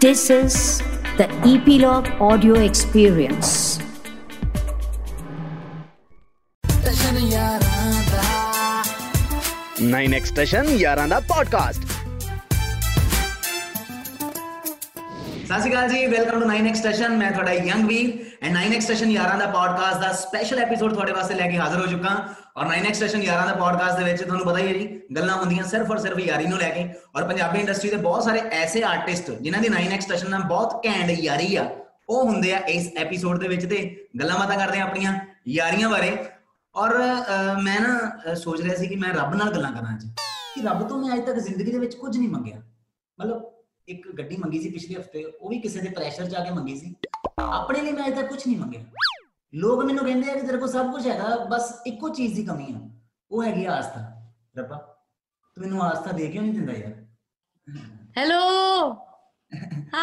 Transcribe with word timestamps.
This 0.00 0.30
is 0.30 0.82
the 1.18 1.26
Epilogue 1.44 2.08
Audio 2.20 2.54
Experience. 2.60 3.52
Nine 9.82 10.14
X station 10.14 10.68
ਯਾਰਾਂ 10.78 11.06
ਦਾ 11.08 11.20
podcast 11.20 11.82
ਸਤਿ 15.46 15.60
ਸ਼੍ਰੀ 15.60 15.70
ਅਕਾਲ 15.70 15.88
ਜੀ 15.88 16.06
welcome 16.06 16.40
to 16.40 16.46
9x 16.46 16.74
station 16.74 17.16
ਮੈਂ 17.16 17.30
ਤੁਹਾਡਾ 17.30 17.52
young 17.52 17.88
Veer 17.88 18.06
and 18.42 18.56
9x 18.56 18.80
station 18.80 19.10
ਯਾਰਾਂ 19.10 19.38
ਦਾ 19.38 19.46
podcast 19.46 20.00
ਦਾ 20.00 20.12
ਸਪੈਸ਼ਲ 20.22 20.58
ਐਪੀਸੋਡ 20.58 20.92
ਤੁਹਾਡੇ 20.92 21.12
ਵਾਸਤੇ 21.12 21.34
ਲੈ 21.34 21.48
ਕੇ 21.50 21.58
ਹਾਜ਼ਰ 21.58 21.80
ਹੋ 21.80 21.86
ਚੁੱਕਾ 21.86 22.14
ਔਰ 22.59 22.67
9x 22.67 22.93
ਸਟੇਸ਼ਨ 22.93 23.21
ਯਾਰਾਂ 23.23 23.45
ਦਾ 23.47 23.53
ਪੋਡਕਾਸਟ 23.55 23.97
ਦੇ 23.97 24.03
ਵਿੱਚ 24.03 24.21
ਤੁਹਾਨੂੰ 24.21 24.45
ਪਤਾ 24.45 24.57
ਹੀ 24.57 24.67
ਹੈ 24.67 24.73
ਜੀ, 24.73 24.85
ਗੱਲਾਂ 25.15 25.35
ਹੁੰਦੀਆਂ 25.35 25.63
ਸਿਰਫ 25.65 25.91
ਔਰ 25.91 25.97
ਸਿਰਫ 25.97 26.17
ਯਾਰੀ 26.19 26.45
ਨੂੰ 26.45 26.57
ਲੈ 26.59 26.69
ਕੇ। 26.69 26.83
ਔਰ 27.15 27.27
ਪੰਜਾਬੀ 27.27 27.59
ਇੰਡਸਟਰੀ 27.59 27.89
ਦੇ 27.89 27.97
ਬਹੁਤ 27.97 28.23
ਸਾਰੇ 28.23 28.39
ਐਸੇ 28.53 28.81
ਆਰਟਿਸਟ 28.83 29.29
ਜਿਨ੍ਹਾਂ 29.41 29.61
ਦੀ 29.61 29.69
9x 29.69 30.01
ਸਟੇਸ਼ਨ 30.01 30.29
ਨਾਲ 30.29 30.41
ਬਹੁਤ 30.43 30.85
ਘੈਂਟ 30.85 31.09
ਯਾਰੀ 31.19 31.55
ਆ, 31.55 31.63
ਉਹ 32.09 32.25
ਹੁੰਦੇ 32.25 32.53
ਆ 32.53 32.57
ਇਸ 32.69 32.89
ਐਪੀਸੋਡ 32.97 33.39
ਦੇ 33.39 33.47
ਵਿੱਚ 33.47 33.65
ਤੇ 33.65 33.79
ਗੱਲਾਂ 34.19 34.39
ਬਾਤਾਂ 34.39 34.57
ਕਰਦੇ 34.57 34.79
ਆ 34.79 34.83
ਆਪਣੀਆਂ 34.83 35.13
ਯਾਰੀਆਂ 35.47 35.89
ਬਾਰੇ। 35.89 36.11
ਔਰ 36.75 36.97
ਮੈਂ 37.63 37.79
ਨਾ 37.79 38.33
ਸੋਚ 38.35 38.61
ਰਿਹਾ 38.61 38.75
ਸੀ 38.75 38.87
ਕਿ 38.87 38.95
ਮੈਂ 38.95 39.13
ਰੱਬ 39.13 39.35
ਨਾਲ 39.35 39.51
ਗੱਲਾਂ 39.51 39.71
ਕਰਾਂ 39.71 39.95
ਅੱਜ। 39.95 40.05
ਕਿ 40.55 40.61
ਰੱਬ 40.61 40.87
ਤੋਂ 40.89 40.97
ਮੈਂ 40.97 41.13
ਅਜੇ 41.13 41.21
ਤੱਕ 41.25 41.39
ਜ਼ਿੰਦਗੀ 41.39 41.71
ਦੇ 41.71 41.79
ਵਿੱਚ 41.79 41.95
ਕੁਝ 41.95 42.17
ਨਹੀਂ 42.17 42.29
ਮੰਗਿਆ। 42.29 42.61
ਮਤਲਬ 43.17 43.51
ਇੱਕ 43.87 44.07
ਗੱਡੀ 44.17 44.37
ਮੰਗੀ 44.37 44.61
ਸੀ 44.61 44.69
ਪਿਛਲੇ 44.69 44.95
ਹਫ਼ਤੇ, 44.95 45.23
ਉਹ 45.23 45.49
ਵੀ 45.49 45.59
ਕਿਸੇ 45.59 45.79
ਦੇ 45.79 45.89
ਪ੍ਰੈਸ਼ਰ 45.89 46.29
'ਚ 46.29 46.35
ਆ 46.35 46.43
ਕੇ 46.43 46.51
ਮੰਗੀ 46.51 46.75
ਸੀ। 46.79 46.95
ਆਪਣੇ 47.39 47.81
ਲਈ 47.81 47.91
ਮੈਂ 47.91 48.07
ਅਜੇ 48.07 48.15
ਤੱਕ 48.15 48.29
ਕੁਝ 48.29 48.41
ਨਹੀਂ 48.47 48.57
ਮੰਗਿਆ। 48.57 48.81
लोग 49.53 49.83
मैनू 49.83 50.03
कहें 50.03 50.23
कि 50.23 50.41
तेरे 50.41 50.57
को 50.57 50.67
सब 50.67 50.91
कुछ 50.91 51.05
है 51.05 51.49
बस 51.49 51.83
एको 51.87 52.09
चीज़ 52.09 52.35
की 52.35 52.43
कमी 52.43 52.63
है। 52.63 52.91
वो 53.31 53.41
हैगी 53.41 53.65
आस्था। 53.65 54.31
रबा 54.57 54.75
तू 55.55 55.61
मैं 55.61 55.81
आस्था 55.81 56.11
दे 56.11 56.27
क्यों 56.27 56.43
नहीं 56.43 56.59
दिता 56.59 56.73
यार? 56.73 57.07
हेलो 58.17 58.39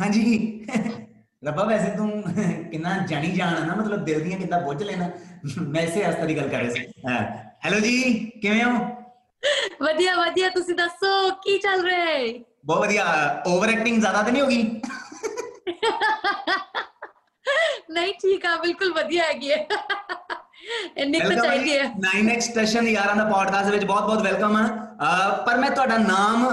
हाँ 0.00 0.08
जी। 0.08 0.66
रबा 1.44 1.62
वैसे 1.62 1.96
तू 1.96 2.06
कि 2.70 2.78
जानी 3.06 3.32
जान 3.32 3.66
ना 3.66 3.74
मतलब 3.74 4.04
दिल 4.04 4.20
दिया 4.24 4.38
कि 4.38 4.44
बुझ 4.64 4.82
लेना। 4.82 5.12
वैसे 5.58 6.04
आस्था 6.04 6.26
की 6.26 6.34
गल 6.34 6.48
कर 6.48 6.62
रहे 6.62 6.78
हेलो 7.64 7.76
हाँ। 7.76 7.80
जी 7.80 8.14
कि 8.42 8.60
हो? 8.60 8.96
ਵਧੀਆ 9.82 10.16
ਵਧੀਆ 10.16 10.48
ਤੁਸੀਂ 10.48 10.74
ਦੱਸੋ 10.74 11.30
ਕੀ 11.30 11.58
ਚੱਲ 11.58 11.82
ਰਿਹਾ 11.82 12.04
ਹੈ 12.04 12.32
ਬਹੁਤ 12.66 12.80
ਵਧੀਆ 12.80 13.04
ਓਵਰ 13.46 13.68
ਐਕਟਿੰਗ 13.68 14.00
ਜ਼ਿਆਦਾ 14.00 14.22
ਨਹੀਂ 17.96 18.12
ਠੀਕ 18.22 18.44
ਆ 18.46 18.56
ਬਿਲਕੁਲ 18.56 18.92
ਵਧੀਆ 18.92 19.24
ਹੈਗੀ 19.24 19.52
ਹੈ। 19.52 19.66
ਇੰਨੀ 20.96 21.18
ਕੁ 21.20 21.32
ਚਾਹੀਦੀ 21.32 21.76
ਹੈ। 21.78 21.84
9x 22.04 22.40
ਸਟੇਸ਼ਨ 22.40 22.86
ਯਾਰਾਂ 22.88 23.14
ਦਾ 23.16 23.24
ਪੋਡਕਾਸਟ 23.24 23.70
ਵਿੱਚ 23.70 23.84
ਬਹੁਤ-ਬਹੁਤ 23.84 24.22
ਵੈਲਕਮ 24.22 24.56
ਆ। 24.56 24.62
ਪਰ 25.46 25.56
ਮੈਂ 25.56 25.70
ਤੁਹਾਡਾ 25.70 25.96
ਨਾਮ 25.98 26.44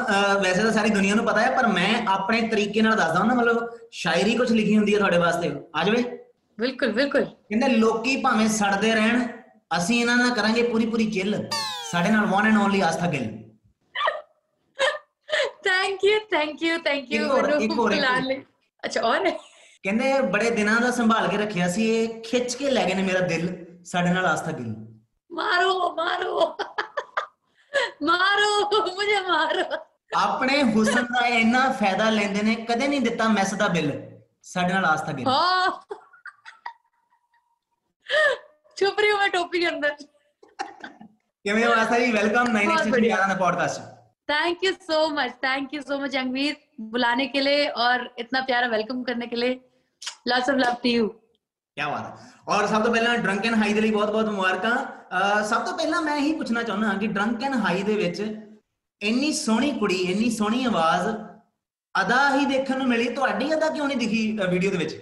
ਵੈਸੇ 0.44 0.64
ਤਾਂ 0.64 0.72
ਸਾਰੀ 0.72 0.90
ਦੁਨੀਆ 0.90 1.16
ਨੂੰ 1.16 1.26
ਪਤਾ 1.26 1.42
ਹੈ 1.42 1.50
ਪਰ 1.52 1.68
ਮੈਂ 1.68 1.94
ਆਪਣੇ 2.08 2.42
ਤਰੀਕੇ 2.50 2.82
ਨਾਲ 2.82 2.96
ਦੱਸਦਾ 2.96 3.20
ਹਾਂ 3.20 3.26
ਨਾ 3.26 3.34
ਮਤਲਬ 3.34 3.70
ਸ਼ਾਇਰੀ 3.94 4.36
ਕੁਝ 4.38 4.52
ਲਿਖੀ 4.52 4.76
ਹੁੰਦੀ 4.78 4.94
ਹੈ 4.94 5.00
ਤੁਹਾਡੇ 5.00 5.18
ਵਾਸਤੇ। 5.18 5.52
ਆ 5.76 5.84
ਜਾਵੇ 5.84 6.04
ਬਿਲਕੁਲ 6.58 6.92
ਬਿਲकुल 6.94 7.24
ਕਹਿੰਦੇ 7.26 7.68
ਲੋਕੀ 7.68 8.16
ਭਾਵੇਂ 8.22 8.48
ਸੜਦੇ 8.50 8.94
ਰਹਿਣ 8.96 9.26
ਅਸੀਂ 9.78 10.00
ਇਹਨਾਂ 10.02 10.16
ਨਾਲ 10.18 10.34
ਕਰਾਂਗੇ 10.34 10.64
ਪੂਰੀ 10.64 10.86
ਪੂਰੀ 10.86 11.06
ਚਿੱਲ 11.12 11.36
ਸਾਡੇ 11.92 12.10
ਨਾਲ 12.10 12.26
one 12.26 12.46
and 12.48 12.58
only 12.58 12.82
Aastha 12.82 13.08
Gill. 13.08 13.26
Thank 15.64 16.04
you 16.04 16.20
thank 16.32 16.62
you 16.64 16.78
thank 16.78 17.12
you 17.12 17.28
ਬੁਲਾਉਣ 17.28 17.74
ਹੋਰ। 17.74 18.22
ਲਈ। 18.22 18.42
ਅੱਛਾ 18.84 19.02
ਔਰ? 19.02 19.28
ਕਹਿੰਦੇ 19.85 20.21
ਬੜੇ 20.31 20.51
ਦਿਨਾਂ 20.51 20.81
ਦਾ 20.81 20.91
ਸੰਭਾਲ 20.91 21.29
ਕੇ 21.29 21.37
ਰੱਖਿਆ 21.37 21.69
ਸੀ 21.69 21.87
ਇਹ 21.95 22.21
ਖਿੱਚ 22.23 22.55
ਕੇ 22.55 22.71
ਲੈ 22.71 22.85
ਗਏ 22.85 22.95
ਨੇ 22.95 23.03
ਮੇਰਾ 23.03 23.21
ਦਿਲ 23.29 23.49
ਸਾਡੇ 23.87 24.13
ਨਾਲ 24.13 24.27
ਆਸਥਾ 24.27 24.53
ਗਿੱਲ 24.53 24.75
ਮਾਰੋ 25.31 25.95
ਮਾਰੋ 25.97 26.41
ਮਾਰੋ 28.03 28.81
ਮੁਝੇ 28.89 29.21
ਮਾਰੋ 29.29 29.65
ਆਪਣੇ 30.17 30.63
ਹੁਸਨ 30.75 31.05
ਦਾ 31.13 31.27
ਇਹ 31.27 31.39
ਇੰਨਾ 31.41 31.69
ਫਾਇਦਾ 31.81 32.09
ਲੈਂਦੇ 32.11 32.43
ਨੇ 32.43 32.55
ਕਦੇ 32.69 32.87
ਨਹੀਂ 32.89 33.01
ਦਿੱਤਾ 33.01 33.29
ਮੈਸ 33.29 33.55
ਦਾ 33.55 33.69
ਬਿੱਲ 33.69 33.93
ਸਾਡੇ 34.45 34.73
ਨਾਲ 34.75 34.85
ਆਸਥਾ 34.87 35.13
ਗਿੱਲ 35.13 35.27
हाँ 35.27 35.71
छुप 38.77 39.01
रही 39.01 39.09
हूँ 39.11 39.19
मैं 39.21 39.31
टोपी 39.33 39.61
के 39.61 39.67
अंदर 39.69 39.95
ਕਿਵੇਂ 41.45 41.65
ਹੋ 41.67 41.73
ਆਸਥਾ 41.73 41.99
ਜੀ 41.99 42.11
ਵੈਲਕਮ 42.13 42.47
9x 42.49 42.53
बहुत 42.59 42.79
ਸਟੇਸ਼ਨ 42.79 42.91
बढ़िया। 42.91 43.09
ਯਾਰਾਂ 43.11 43.29
ਦਾ 43.29 43.35
podcast 43.37 43.81
thank 44.29 44.65
you 44.65 44.71
so 44.87 44.97
much 45.13 45.37
thank 45.45 45.71
you 45.75 45.83
so 45.83 45.97
much 46.01 46.11
Jangveer 46.15 46.57
बुलाने 46.95 47.27
के 47.35 47.43
लिए 47.43 47.61
और 47.85 48.03
इतना 48.25 48.41
प्यारा 48.49 48.67
वेलकम 48.73 48.99
करने 49.07 49.29
के 49.31 49.39
लिए 49.43 49.55
lots 50.29 50.51
of 50.51 50.57
love 50.57 50.77
to 50.85 50.93
you 50.93 51.09
ਕੀ 51.77 51.91
ਬਾਤ 51.91 52.07
ਹੈ 52.07 52.29
ਔਰ 52.49 52.67
ਸਭ 52.67 52.85
ਤੋਂ 52.85 52.93
ਪਹਿਲਾਂ 52.93 53.17
ਡਰੰਕਨ 53.19 53.55
ਹਾਈ 53.55 53.73
ਦੇ 53.73 53.81
ਲਈ 53.81 53.91
ਬਹੁਤ-ਬਹੁਤ 53.91 54.29
ਮੁਬਾਰਕਾਂ 54.29 54.77
ਅਹ 55.19 55.43
ਸਭ 55.43 55.65
ਤੋਂ 55.65 55.77
ਪਹਿਲਾਂ 55.79 56.01
ਮੈਂ 56.03 56.17
ਇਹੀ 56.17 56.33
ਪੁੱਛਣਾ 56.33 56.63
ਚਾਹੁੰਦਾ 56.63 56.89
ਹਾਂ 56.89 56.99
ਕਿ 56.99 57.07
ਡਰੰਕਨ 57.07 57.55
ਹਾਈ 57.55 57.83
ਦੇ 57.83 57.95
ਵਿੱਚ 57.95 58.21
ਇੰਨੀ 59.01 59.33
ਸੋਹਣੀ 59.33 59.71
ਕੁੜੀ 59.71 59.97
ਇੰਨੀ 60.03 60.31
ਸੋਹਣੀ 60.31 60.65
ਆਵਾਜ਼ 60.65 61.09
ਅਦਾ 61.95 62.19
ਹੀ 62.37 62.45
ਦੇਖਣ 62.47 62.79
ਨੂੰ 62.79 62.89
ਮਿਲੀ 62.89 63.09
ਤੁਹਾਡੀ 63.09 63.53
ਅਦਾ 63.55 63.69
ਕਿਉਂ 63.69 63.87
ਨਹੀਂ 63.89 63.97
ਦਿਖੀ 63.97 64.39
ਵੀਡੀਓ 64.51 64.71
ਦੇ 64.71 64.79
ਵਿੱਚ 64.79 64.97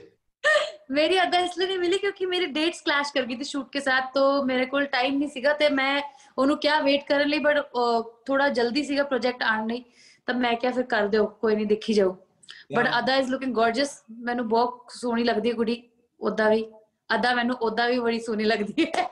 मेरी 0.90 1.16
अदा 1.18 1.38
इसलिए 1.38 1.66
नहीं 1.68 1.78
मिली 1.78 1.96
क्योंकि 1.98 2.26
मेरी 2.26 2.46
डेट्स 2.48 2.80
क्लैश 2.80 3.08
कर 3.10 3.24
गई 3.24 3.36
थी 3.36 3.44
शूट 3.44 3.70
के 3.72 3.80
साथ 3.80 4.12
तो 4.14 4.20
मेरे 4.44 4.66
को 4.66 4.80
टाइम 4.92 5.16
नहीं 5.16 5.28
ਸੀਗਾ 5.30 5.52
ਤੇ 5.52 5.68
ਮੈਂ 5.70 6.02
ਉਹਨੂੰ 6.38 6.56
ਕਿਹਾ 6.58 6.80
ਵੇਟ 6.80 7.06
ਕਰਨ 7.08 7.28
ਲਈ 7.28 7.38
ਬਟ 7.38 7.58
ਥੋੜਾ 8.26 8.48
ਜਲਦੀ 8.50 8.82
ਸੀਗਾ 8.82 9.04
ਪ੍ਰੋਜੈਕਟ 9.04 9.42
ਆਣ 9.42 9.66
ਲਈ 9.66 9.82
ਤਾਂ 10.28 10.34
ਮੈਂ 10.34 10.54
ਕਿਹਾ 10.54 10.72
ਫਿਰ 10.72 10.84
ਕਰ 10.84 11.08
ਦਿਓ 11.08 11.26
ਕੋਈ 11.40 11.54
ਨਹੀਂ 11.54 11.66
ਦੇਖੀ 11.66 11.94
ਜਾਓ 11.94 12.16
ਬਟ. 12.75 12.87
ਅਦਾ 12.99 13.15
ਇਜ਼ 13.15 13.29
ਲੁਕਿੰਗ 13.31 13.53
ਗੋਰਜਸ 13.55 14.01
ਮੈਨੂੰ 14.19 14.47
ਬਹੁਤ 14.49 14.91
ਸੋਹਣੀ 14.91 15.23
ਲੱਗਦੀ 15.23 15.49
ਹੈ 15.49 15.55
ਕੁੜੀ 15.55 15.81
ਉਦਾਂ 16.19 16.49
ਵੀ 16.49 16.65
ਅਦਾ 17.09 17.33
ਮੈਨੂੰ 17.35 17.55
ਉਦਾਂ 17.61 17.87
ਵੀ 17.89 17.99
ਬੜੀ 17.99 18.19
ਸੋਹਣੀ 18.19 18.43
ਲੱਗਦੀ 18.43 18.85
ਹੈ 18.85 19.09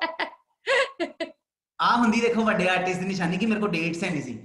ਆ 1.80 1.96
ਹੁੰਦੀ 1.98 2.22
ਦੇਖੋ 2.22 2.44
ਵੱਡੇ 2.44 2.68
ਆਰਟਿਸਟ 2.70 3.00
ਦੀ 3.00 3.06
ਨਿਸ਼ਾਨੀ 3.08 3.38
ਕਿ 3.38 3.46
ਮੇਰੇ 3.46 3.60
ਕੋਲ 3.60 3.70
ਡੇਟਸ 3.70 4.04
ਹੈ 4.04 4.10
ਨਹੀਂ 4.10 4.22
ਸੀ। 4.22 4.38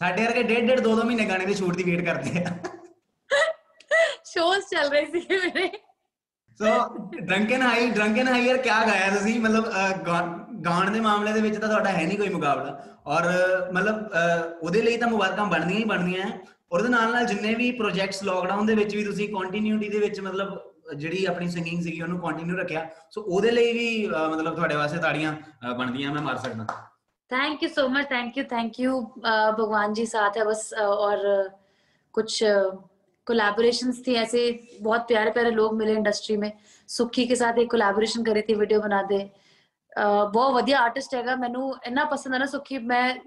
ਸਾਡੇ 0.00 0.24
ਵਰਗੇ 0.24 0.42
ਡੇਢ 0.42 0.66
ਡੇਢ 0.68 0.80
ਦੋ 0.80 0.94
ਦੋ 0.96 1.02
ਮਹੀਨੇ 1.02 1.24
ਗਾਣੇ 1.24 1.46
ਦੇ 1.46 1.54
ਸ਼ੂਟ 1.54 1.76
ਦੀ 1.76 1.82
ਵੇਟ 1.82 2.04
ਕਰਦੇ 2.04 2.44
ਆ। 2.44 2.54
ਸ਼ੋਜ਼ 4.24 4.64
ਚੱਲ 4.70 4.90
ਰਹੇ 4.90 5.04
ਸੀ 5.06 5.26
ਮੇਰੇ। 5.30 5.68
So 6.58 6.66
drunken 7.16 7.62
high 7.62 7.90
drunken 7.90 8.28
high 8.28 8.44
ਯਾਰ 8.46 8.58
ਕਿਆ 8.58 8.80
ਗਾਇਆ 8.86 9.10
ਤੁਸੀਂ? 9.14 9.38
ਮਤਲਬ 9.40 9.70
ਗਾਣ 10.64 10.90
ਦੇ 10.90 11.00
ਮਾਮਲੇ 11.00 11.32
ਦੇ 11.32 11.40
ਵਿੱਚ 11.40 11.56
ਤਾਂ 11.56 11.68
ਤੁਹਾਡਾ 11.68 11.90
ਹੈ 11.90 12.02
ਨਹੀਂ 12.02 12.18
ਕੋਈ 12.18 12.28
ਮੁਕਾਬਲਾ। 12.28 12.82
ਔਰ 13.06 13.24
ਮਤਲਬ 13.72 14.10
ਉਹਦੇ 14.62 14.82
ਲਈ 14.82 14.96
ਤਾਂ 14.96 15.08
ਮੁਬਾਰਕਾਂ 15.08 15.46
ਬਣਦੀਆਂ 15.46 15.78
ਹੀ 15.78 15.84
ਬਣਦੀਆਂ। 15.84 16.26
ਉਹਦੇ 16.71 16.89
ਨਾਲ 16.89 17.11
ਨਾਲ 17.11 17.25
ਜਿੰਨੇ 17.25 17.53
ਵੀ 17.55 17.71
ਪ੍ਰੋਜੈਕਟਸ 17.71 18.23
ਲੋਕਡਾਊਨ 18.23 18.65
ਦੇ 18.65 18.75
ਵਿੱਚ 18.75 18.95
ਵੀ 18.95 19.03
ਤੁਸੀਂ 19.03 19.27
ਕੰਟੀਨਿਊਟੀ 19.29 19.89
ਦੇ 19.89 19.99
ਵਿੱਚ 19.99 20.19
ਮਤਲਬ 20.21 20.57
ਜਿਹੜੀ 20.95 21.23
ਆਪਣੀ 21.25 21.47
ਸਿੰਗਿੰਗ 21.49 21.81
ਸੀਗੀ 21.81 22.01
ਉਹਨੂੰ 22.01 22.19
ਕੰਟੀਨਿਊ 22.19 22.57
ਰੱਖਿਆ 22.57 22.85
ਸੋ 23.11 23.21
ਉਹਦੇ 23.23 23.51
ਲਈ 23.51 23.71
ਵੀ 23.73 23.87
ਅਹ, 24.07 24.27
ਮਤਲਬ 24.29 24.55
ਤੁਹਾਡੇ 24.55 24.75
ਵਾਸਤੇ 24.75 24.97
ਤਾੜੀਆਂ 24.99 25.33
ਅਹ, 25.33 25.73
ਬਣਦੀਆਂ 25.73 26.13
ਮੈਂ 26.13 26.21
ਮਾਰ 26.21 26.37
ਸਕਦਾ 26.39 26.65
thank 27.31 27.63
you 27.63 27.67
so 27.71 27.83
much 27.89 28.07
thank 28.11 28.37
you 28.37 28.43
thank 28.51 28.77
you 28.79 28.93
भगवान 29.57 29.91
जी 29.97 30.05
साथ 30.07 30.37
है 30.37 30.45
बस 30.45 30.61
uh, 30.77 30.85
और 31.01 31.25
uh, 31.25 31.43
कुछ 32.15 32.37
कोलैबोरेशंस 33.27 33.99
थी 34.01 34.15
ऐसे 34.15 34.41
बहुत 34.81 35.05
प्यारे 35.07 35.31
प्यारे 35.31 35.51
लोग 35.51 35.75
मिले 35.75 35.93
इंडस्ट्री 35.93 36.37
में 36.37 36.47
सुखी 36.89 37.25
के 37.25 37.35
साथ 37.35 37.59
एक 37.59 37.69
कोलैबोरेशन 37.71 38.23
करी 38.23 38.43
थी 38.43 38.55
वीडियो 38.57 38.81
बना 38.83 39.01
दे 39.07 39.19
ਅਹ 39.93 40.25
ਬਹੁਤ 40.31 40.53
ਵਧੀਆ 40.53 40.79
ਆਰਟਿਸਟ 40.79 41.13
ਹੈਗਾ 41.15 41.35
ਮੈਨੂੰ 41.35 41.63
ਇੰਨਾ 41.85 42.03
ਪਸੰਦ 42.05 42.33
ਹੈ 42.33 42.39
ਨਾ 42.39 42.45
ਸੁਖੀ 42.47 42.77
ਮੈਂ 42.87 43.03
ਅਹ 43.13 43.19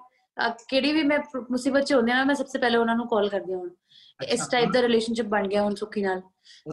ਕਿਹੜੀ 0.67 0.91
ਵੀ 0.93 1.03
ਮੈਂ 1.03 1.19
ਮੁਸੀਬਤ 1.51 1.83
ਚ 1.83 1.93
ਹੁੰਦੀ 1.93 2.11
ਆ 2.11 2.23
ਮੈਂ 2.23 2.35
ਸਭ 2.35 2.45
ਤੋਂ 2.45 2.59
ਪਹਿਲੇ 2.61 2.77
ਉਹਨਾਂ 2.77 2.95
ਨੂੰ 2.95 3.07
ਕਾਲ 3.07 3.29
ਕਰਦੀ 3.29 3.53
ਹਾਂ 3.53 3.59
ਹੁਣ। 3.59 3.69
ਇਸ 4.27 4.47
ਟਾਈਪ 4.47 4.69
ਦਾ 4.73 4.81
ਰਿਲੇਸ਼ਨਸ਼ਿਪ 4.81 5.25
ਬਣ 5.25 5.47
ਗਿਆ 5.47 5.61
ਹੁਣ 5.61 5.75
ਸੁਖੀ 5.75 6.01
ਨਾਲ। 6.01 6.21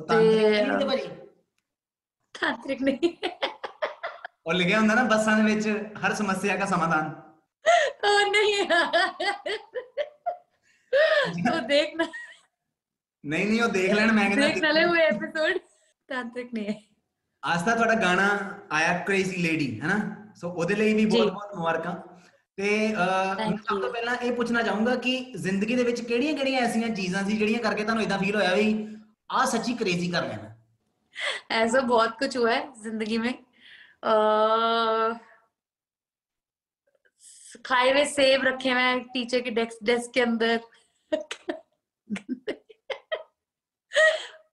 ਤੇ 0.09 0.65
ਤਾਂਤਰਿਕ 2.35 2.83
ਨਹੀਂ 2.83 3.13
ਉਹ 4.47 4.53
ਲਿਖਿਆ 4.53 4.79
ਹੁੰਦਾ 4.79 4.95
ਨਾ 4.95 5.03
ਬੱਸਾਂ 5.05 5.37
ਦੇ 5.37 5.55
ਵਿੱਚ 5.55 5.69
ਹਰ 6.07 6.15
ਸਮੱਸਿਆ 6.15 6.57
ਦਾ 6.57 6.67
ਸਮਾਧਾਨ। 6.67 7.13
ਉਹ 8.05 8.31
ਨਹੀਂ। 8.31 8.61
ਉਹ 11.53 11.61
ਦੇਖਣਾ 11.61 12.05
ਨਹੀਂ 13.25 13.47
ਨਹੀਂ 13.47 13.63
ਉਹ 13.63 13.69
ਦੇਖ 13.69 13.93
ਲੈਣ 13.93 14.13
ਮੈਂ 14.13 14.29
ਕਹਿੰਦਾ 14.31 14.47
ਦੇਖ 14.47 14.65
ਲੈ 14.65 14.85
ਉਹ 14.87 14.97
ਐਪੀਸੋਡ 14.97 15.59
ਤਾਂਤਰਿਕ 16.09 16.53
ਨਹੀਂ 16.55 16.67
ਹੈ। 16.69 16.75
ਅੱਜ 17.43 17.65
ਦਾ 17.67 17.75
ਤੁਹਾਡਾ 17.75 17.95
ਗਾਣਾ 17.95 18.29
ਆਇਆ 18.73 18.99
ਕ੍ਰੇਜ਼ੀ 18.99 19.37
ਲੇਡੀ 19.43 19.81
ਹੈਨਾ 19.81 19.97
ਸੋ 20.37 20.51
ਉਹਦੇ 20.51 20.75
ਲਈ 20.75 20.95
ਵੀ 20.95 21.05
ਬਹੁਤ 21.07 21.33
ਬਹੁਤ 21.33 21.55
ਮੁਬਾਰਕਾਂ। 21.57 21.95
ਤੇ 22.58 22.70
ਅਹ, 22.88 23.34
Thank 23.36 23.50
ਮੈਂ 23.50 23.58
ਸਭ 23.58 23.68
ਤੋਂ 23.70 23.78
you. 23.80 23.92
ਪਹਿਲਾਂ 23.94 24.16
ਇਹ 24.18 24.32
ਪੁੱਛਣਾ 24.36 24.62
ਚਾਹੂੰਗਾ 24.62 24.96
ਕਿ 25.04 25.18
ਜ਼ਿੰਦਗੀ 25.38 25.76
ਦੇ 25.76 25.84
ਵਿੱਚ 25.84 26.02
ਕਿਹੜੀਆਂ-ਕਿਹੜੀਆਂ 26.02 26.62
ਐਸੀਆਂ 26.62 26.90
ਚੀਜ਼ਾਂ 26.96 27.24
ਸੀ 27.26 27.38
ਜਿਹੜੀਆਂ 27.38 27.60
ਕਰਕੇ 27.64 27.84
ਤੁਹਾਨੂੰ 27.84 28.04
ਇਦਾਂ 28.04 28.18
ਫੀਲ 28.20 28.36
ਹੋਇਆ 28.36 28.56
ਵੀ 28.56 28.74
ਆਹ 29.32 29.46
ਸੱਚੀ 29.48 29.74
ਕ੍ਰੇਜ਼ੀ 29.76 30.12
ਕਰ 30.12 30.28
ਲੈਣਾ 30.28 30.48
ऐसा 31.54 31.80
बहुत 31.84 32.12
कुछ 32.20 32.36
हुआ 32.38 32.52
है 32.52 32.60
जिंदगी 32.82 33.16
में 33.22 33.32
अह, 34.04 35.16
खाए 37.66 37.90
हुए 37.90 38.04
सेब 38.10 38.46
रखे 38.46 38.70
हुए 38.72 38.84
हैं 38.84 39.00
टीचर 39.10 39.42
के 39.48 39.54
डेस्क 39.56 39.82
डेस्क 39.90 40.14
के 40.14 40.22
अंदर 40.22 40.60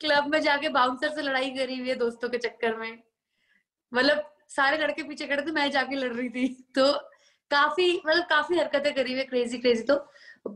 क्लब 0.00 0.26
में 0.26 0.40
जाके 0.42 0.68
बाउंसर 0.70 1.14
से 1.14 1.22
लड़ाई 1.22 1.50
करी 1.52 1.78
हुई 1.78 1.88
है 1.88 1.94
दोस्तों 1.98 2.28
के 2.28 2.38
चक्कर 2.40 2.76
में 2.76 2.90
मतलब 3.92 4.24
सारे 4.50 4.78
लड़के 4.78 5.02
पीछे 5.04 5.26
खड़े 5.26 5.42
थे 5.42 5.52
मैं 5.52 5.70
जाके 5.72 5.96
लड़ 5.96 6.12
रही 6.12 6.28
थी 6.30 6.46
तो 6.76 6.88
काफी 7.50 7.88
मतलब 7.98 8.24
काफी 8.28 8.58
हरकतें 8.58 8.94
करी 8.94 9.12
हुई 9.12 9.22
क्रेजी 9.26 9.58
क्रेजी 9.58 9.82
तो 9.84 9.96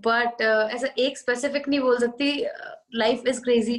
बट 0.01 0.43
ऐसा 0.43 0.89
एक 0.99 1.19
स्पेसिफिक 1.19 1.69
नहीं 1.69 1.81
बोल 1.81 1.99
सकती 2.01 2.31
लाइफ 2.97 3.27
इज 3.29 3.39
क्रेजी 3.45 3.79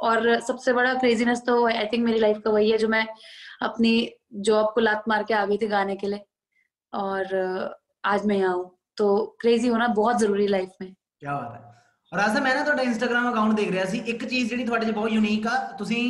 और 0.00 0.28
सबसे 0.42 0.72
बड़ा 0.72 0.92
क्रेजीनेस 0.96 1.42
तो 1.46 1.56
आई 1.68 1.86
थिंक 1.86 2.04
मेरी 2.04 2.18
लाइफ 2.20 2.40
का 2.44 2.50
वही 2.50 2.70
है 2.70 2.78
जो 2.78 2.88
मैं 2.90 3.06
अपनी 3.62 3.92
जॉब 4.44 4.70
को 4.74 4.80
लात 4.82 5.02
मार 5.08 5.22
के 5.22 5.34
आ 5.34 5.44
गई 5.46 5.56
थी 5.58 5.66
गाने 5.68 5.96
के 5.96 6.06
लिए 6.08 6.20
और 6.92 7.34
अ, 7.36 7.74
आज 8.06 8.24
मैं 8.26 8.36
यहाँ 8.36 8.54
हूँ 8.54 8.70
तो 8.96 9.08
क्रेजी 9.40 9.68
होना 9.68 9.86
बहुत 9.94 10.18
जरूरी 10.18 10.46
लाइफ 10.48 10.70
में 10.80 10.92
क्या 10.92 11.34
बात 11.34 11.52
है 11.54 11.68
ਔਰ 12.12 12.18
ਆਸਾ 12.18 12.40
ਮੈਂ 12.40 12.54
ਨਾ 12.54 12.62
ਤੁਹਾਡਾ 12.64 12.82
ਇੰਸਟਾਗ੍ਰam 12.82 13.30
ਅਕਾਊਂਟ 13.30 13.54
ਦੇਖ 13.56 13.70
ਰਿਹਾ 13.70 13.84
ਸੀ 13.84 13.98
ਇੱਕ 14.06 14.24
ਚੀਜ਼ 14.24 14.48
ਜਿਹੜੀ 14.48 14.64
ਤੁਹਾਡੇ 14.64 14.86
'ਚ 14.86 14.90
ਬਹੁਤ 14.90 15.10
ਯੂਨੀਕ 15.12 15.46
ਆ 15.46 15.54
ਤੁਸੀਂ 15.78 16.00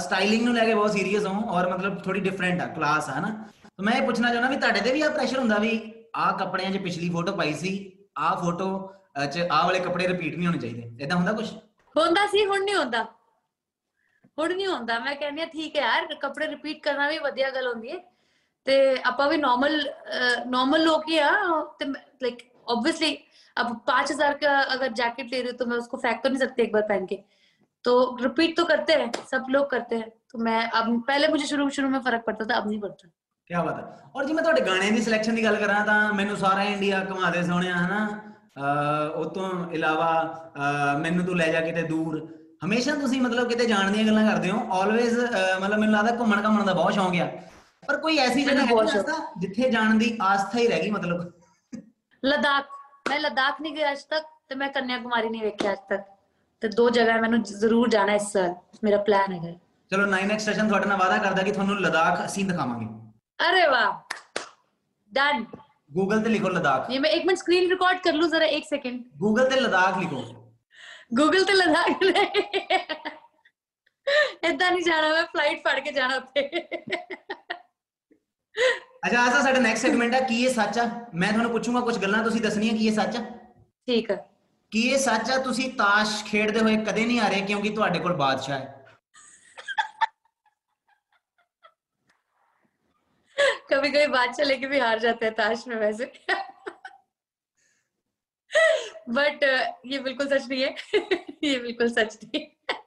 ਸਟਾਈਲਿੰਗ 0.00 0.44
ਨੂੰ 0.44 0.54
ਲੈ 0.54 0.64
ਕੇ 0.64 0.74
ਬਹੁਤ 0.74 0.92
ਸੀਰੀਅਸ 0.92 1.26
ਹੋ 1.26 1.42
ਔਰ 1.48 1.68
ਮਤਲਬ 1.70 1.98
ਥੋੜੀ 2.02 2.20
ਡਿਫਰੈਂਟ 2.20 2.60
ਆ 2.60 2.66
ਕਲਾਸ 2.76 3.08
ਆ 3.10 3.18
ਹਨਾ 3.18 3.28
ਤਾਂ 3.78 3.84
ਮੈਂ 3.84 3.94
ਇਹ 3.94 4.02
ਪੁੱਛਣਾ 4.02 4.28
ਚਾਹੁੰਦਾ 4.28 4.48
ਵੀ 4.50 4.56
ਤੁਹਾਡੇ 4.56 4.80
ਤੇ 4.80 4.92
ਵੀ 4.92 5.02
ਆ 5.02 5.08
ਪ੍ਰੈਸ਼ਰ 5.10 5.38
ਹੁੰਦਾ 5.38 5.58
ਵੀ 5.58 5.80
ਆਹ 6.16 6.32
ਕੱਪੜਿਆਂ 6.38 6.70
'ਚ 6.72 6.78
ਪਿਛਲੀ 6.78 7.08
ਫੋਟੋ 7.10 7.32
ਪਾਈ 7.32 7.52
ਸੀ 7.54 7.74
ਆਹ 8.18 8.36
ਫੋਟੋ 8.36 8.68
'ਚ 9.26 9.38
ਆਹ 9.40 9.64
ਵਾਲੇ 9.64 9.80
ਕੱਪੜੇ 9.80 10.06
ਰਿਪੀਟ 10.08 10.34
ਨਹੀਂ 10.36 10.46
ਹੋਣੇ 10.46 10.58
ਚਾਹੀਦੇ 10.58 11.04
ਇਦਾਂ 11.04 11.16
ਹੁੰਦਾ 11.16 11.32
ਕੁਝ 11.32 11.46
ਹੁੰਦਾ 11.96 12.26
ਸੀ 12.26 12.44
ਹੁਣ 12.46 12.64
ਨਹੀਂ 12.64 12.74
ਹੁੰਦਾ 12.74 13.02
ਹੁਣ 14.38 14.54
ਨਹੀਂ 14.54 14.66
ਹੁੰਦਾ 14.66 14.98
ਮੈਂ 14.98 15.14
ਕਹਿੰਦੀ 15.16 15.42
ਆ 15.42 15.46
ਠੀਕ 15.46 15.76
ਹੈ 15.76 15.82
ਯਾਰ 15.82 16.14
ਕੱਪੜੇ 16.14 16.46
ਰਿਪੀਟ 16.46 16.82
ਕਰਨਾ 16.82 17.08
ਵੀ 17.08 17.18
ਵਧੀਆ 17.18 17.50
ਗੱਲ 17.50 17.66
ਹੁੰਦੀ 17.66 17.90
ਹੈ 17.90 17.98
ਤੇ 18.66 18.76
ਆਪਾਂ 19.04 19.28
ਵੀ 19.30 19.36
ਨਾਰਮਲ 19.38 19.80
नॉर्मल 20.46 20.84
लोग 20.84 21.02
ही 21.04 21.18
आ 21.18 21.30
तो 21.74 21.86
लाइक 22.22 22.38
ऑब्वियसली 22.66 23.16
अब 23.56 23.74
पांच 23.86 24.10
हजार 24.10 24.36
का 24.36 24.52
अगर 24.68 24.92
जैकेट 24.92 25.32
ले 25.32 25.40
रही 25.40 25.48
हूँ 25.48 25.58
तो 25.58 25.66
मैं 25.66 25.76
उसको 25.78 25.96
फेंक 25.98 26.22
तो 26.22 26.28
नहीं 26.28 26.38
सकती 26.38 26.62
एक 26.62 26.72
बार 26.72 26.82
पहन 26.84 27.06
के 27.06 27.18
तो 27.84 27.94
रिपीट 28.18 28.56
तो 28.56 28.64
करते 28.64 28.92
हैं 28.94 29.10
सब 29.26 29.46
लोग 29.50 29.68
करते 29.70 29.96
हैं 29.96 30.08
तो 30.30 30.38
मैं 30.40 30.60
अब 30.72 30.88
पहले 31.02 31.28
मुझे 31.28 31.46
शुरू 31.46 31.68
शुरू 31.70 31.88
में 31.88 31.98
फर्क 32.00 32.24
पड़ता 32.26 32.44
था 32.44 32.56
अब 32.56 32.68
नहीं 32.68 32.80
पड़ता 32.80 33.08
ਕੀ 33.49 33.55
ਬਾਤ 33.55 33.77
ਹੈ। 33.77 33.83
ਔਰ 34.15 34.25
ਜੇ 34.25 34.33
ਮੈਂ 34.33 34.43
ਤੁਹਾਡੇ 34.43 34.61
ਗਾਣਿਆਂ 34.61 34.91
ਦੀ 34.91 35.01
ਸਿਲੈਕਸ਼ਨ 35.01 35.35
ਦੀ 35.35 35.43
ਗੱਲ 35.43 35.55
ਕਰਾਂ 35.55 35.85
ਤਾਂ 35.85 36.13
ਮੈਨੂੰ 36.13 36.35
ਸਾਰਾ 36.37 36.63
ਇੰਡੀਆ 36.63 37.03
ਘੁਮਾ 37.09 37.29
ਦੇ 37.31 37.41
ਸੋਹਣਿਆ 37.43 37.75
ਹਨਾ? 37.75 38.07
ਉਹ 39.15 39.25
ਤੋਂ 39.35 39.49
ਇਲਾਵਾ 39.73 40.09
ਮੈਨੂੰ 41.01 41.25
ਤੂੰ 41.25 41.35
ਲੈ 41.37 41.47
ਜਾ 41.51 41.61
ਕਿਤੇ 41.61 41.83
ਦੂਰ। 41.83 42.17
ਹਮੇਸ਼ਾ 42.65 42.93
ਤੁਸੀਂ 42.95 43.21
ਮਤਲਬ 43.21 43.47
ਕਿਤੇ 43.49 43.65
ਜਾਣ 43.65 43.91
ਦੀਆਂ 43.91 44.05
ਗੱਲਾਂ 44.05 44.25
ਕਰਦੇ 44.25 44.51
ਹੋ। 44.51 44.59
ਆਲਵੇਜ਼ 44.79 45.17
ਮਤਲਬ 45.61 45.79
ਮੈਨੂੰ 45.79 45.95
ਲੱਗਦਾ 45.95 46.15
ਘੁੰਮਣ 46.19 46.43
ਘੁੰਮਣ 46.45 46.65
ਦਾ 46.65 46.73
ਬਹੁਤ 46.73 46.93
ਸ਼ੌਂਕ 46.93 47.15
ਆ। 47.21 47.27
ਪਰ 47.87 47.97
ਕੋਈ 47.97 48.17
ਐਸੀ 48.19 48.43
ਜਗ੍ਹਾ 48.45 48.65
ਹੈ 48.65 49.03
ਜਿੱਥੇ 49.39 49.69
ਜਾਣ 49.71 49.97
ਦੀ 49.97 50.17
ਆਸਥਾ 50.21 50.59
ਹੀ 50.59 50.67
ਰਹਿ 50.67 50.81
ਗਈ 50.81 50.89
ਮਤਲਬ? 50.91 51.31
ਲਦਾਖ। 52.23 52.65
ਮੈਂ 53.09 53.19
ਲਦਾਖ 53.19 53.61
ਨਹੀਂ 53.61 53.73
ਗਿਆ 53.75 53.91
ਅਜ 53.91 54.03
ਤੱਕ 54.09 54.25
ਤੇ 54.49 54.55
ਮੈਂ 54.55 54.69
ਕੰਨਿਆ 54.71 54.97
ਕੁਮਾਰੀ 54.99 55.29
ਨਹੀਂ 55.29 55.41
ਵੇਖਿਆ 55.41 55.73
ਅਜ 55.73 55.79
ਤੱਕ। 55.89 56.01
ਤੇ 56.61 56.67
ਦੋ 56.75 56.89
ਜਗ੍ਹਾ 56.89 57.17
ਮੈਨੂੰ 57.21 57.41
ਜ਼ਰੂਰ 57.43 57.89
ਜਾਣਾ 57.89 58.13
ਇਸ 58.13 58.31
ਸਾਲ। 58.33 58.53
ਮੇਰਾ 58.83 58.97
ਪਲਾਨ 59.03 59.33
ਹੈਗਾ। 59.33 59.57
ਚਲੋ 59.91 60.05
9x 60.11 60.39
ਸੈਸ਼ਨ 60.45 60.67
ਤੁਹਾਡੇ 60.67 60.85
ਨਾਲ 60.85 60.97
ਵਾਅਦਾ 60.99 61.17
ਕਰਦਾ 61.17 61.43
ਕਿ 61.43 61.51
ਤੁਹਾਨੂੰ 61.51 61.79
ਲਦਾਖ 61.81 62.25
ਅਸੀਂ 62.25 62.45
ਦਿਖਾਵਾਂਗੇ। 62.45 62.87
अरे 63.38 63.66
वाह 63.68 63.90
डन 65.12 65.44
ਗੂਗਲ 65.94 66.22
ਤੇ 66.22 66.30
ਲਿਖੋ 66.30 66.48
ਲਦਾਖ 66.50 66.86
ये 66.90 66.98
मैं 66.98 67.10
एक 67.10 67.26
मिनट 67.26 67.38
स्क्रीन 67.38 67.68
रिकॉर्ड 67.70 68.00
कर 68.00 68.14
लूं 68.14 68.28
जरा 68.30 68.46
एक 68.52 68.64
सेकंड 68.66 69.02
ਗੂਗਲ 69.18 69.48
ਤੇ 69.50 69.60
ਲਦਾਖ 69.60 69.98
ਲਿਖੋ 69.98 70.22
गूगल 71.18 71.46
ਤੇ 71.46 71.54
ਲਦਾਖ 71.54 72.02
ਇਦਾਂ 74.44 74.70
ਨਹੀਂ 74.70 74.82
ਜਾਣਾ 74.82 75.08
ਮੈਂ 75.08 75.22
ਫਲਾਈਟ 75.26 75.60
ਫੜ 75.64 75.78
ਕੇ 75.80 75.92
ਜਾਣਾ 75.92 76.16
ਉੱਥੇ 76.16 76.48
ਅੱਛਾ 79.02 79.20
ਆਸਾ 79.20 79.40
ਸਾਡਾ 79.40 79.60
ਨੈਕਸਟ 79.60 79.82
ਸੈਗਮੈਂਟ 79.82 80.14
ਹੈ 80.14 80.20
ਕੀ 80.22 80.42
ਇਹ 80.42 80.52
ਸੱਚ 80.54 80.78
ਆ 80.78 80.84
ਮੈਂ 81.14 81.28
ਤੁਹਾਨੂੰ 81.28 81.50
ਪੁੱਛੂੰਗਾ 81.52 81.80
ਕੁਝ 81.80 81.96
ਗੱਲਾਂ 81.98 82.22
ਤੁਸੀਂ 82.24 82.40
ਦੱਸਣੀਆਂ 82.40 82.74
ਕੀ 82.74 82.86
ਇਹ 82.86 82.92
ਸੱਚ 82.94 83.16
ਆ 83.16 83.20
ਠੀਕ 83.88 84.10
ਹੈ 84.10 84.16
ਕੀ 84.72 84.82
ਇਹ 84.88 84.98
ਸੱਚ 84.98 85.30
ਆ 85.30 85.38
ਤੁਸੀਂ 85.40 85.70
ਤਾਸ਼ 85.72 86.24
ਖੇਡਦੇ 86.24 86.60
ਹੋਏ 86.60 86.76
ਕਦੇ 86.84 87.04
ਨਹੀਂ 87.04 87.20
ਹਾਰੇ 87.20 87.40
ਕਿਉਂਕਿ 87.42 87.70
ਤੁਹਾਡੇ 87.70 87.98
ਕੋਲ 87.98 88.12
ਬਾਦਸ਼ਾਹ 88.16 88.58
ਹੈ 88.58 88.77
कभी 93.78 93.88
कभी 93.90 94.06
बादशाह 94.08 94.46
लेके 94.46 94.66
भी 94.68 94.78
हार 94.80 94.98
जाते 95.00 95.26
हैं 95.26 95.34
ताश 95.36 95.66
में 95.68 95.76
वैसे 95.78 96.10
बट 99.10 99.42
ये 99.86 99.98
बिल्कुल 100.00 100.26
सच 100.28 100.48
नहीं 100.48 100.62
है 100.62 100.74
ये 101.44 101.58
बिल्कुल 101.60 101.88
सच 101.90 102.18
नहीं 102.24 102.42
है 102.42 102.78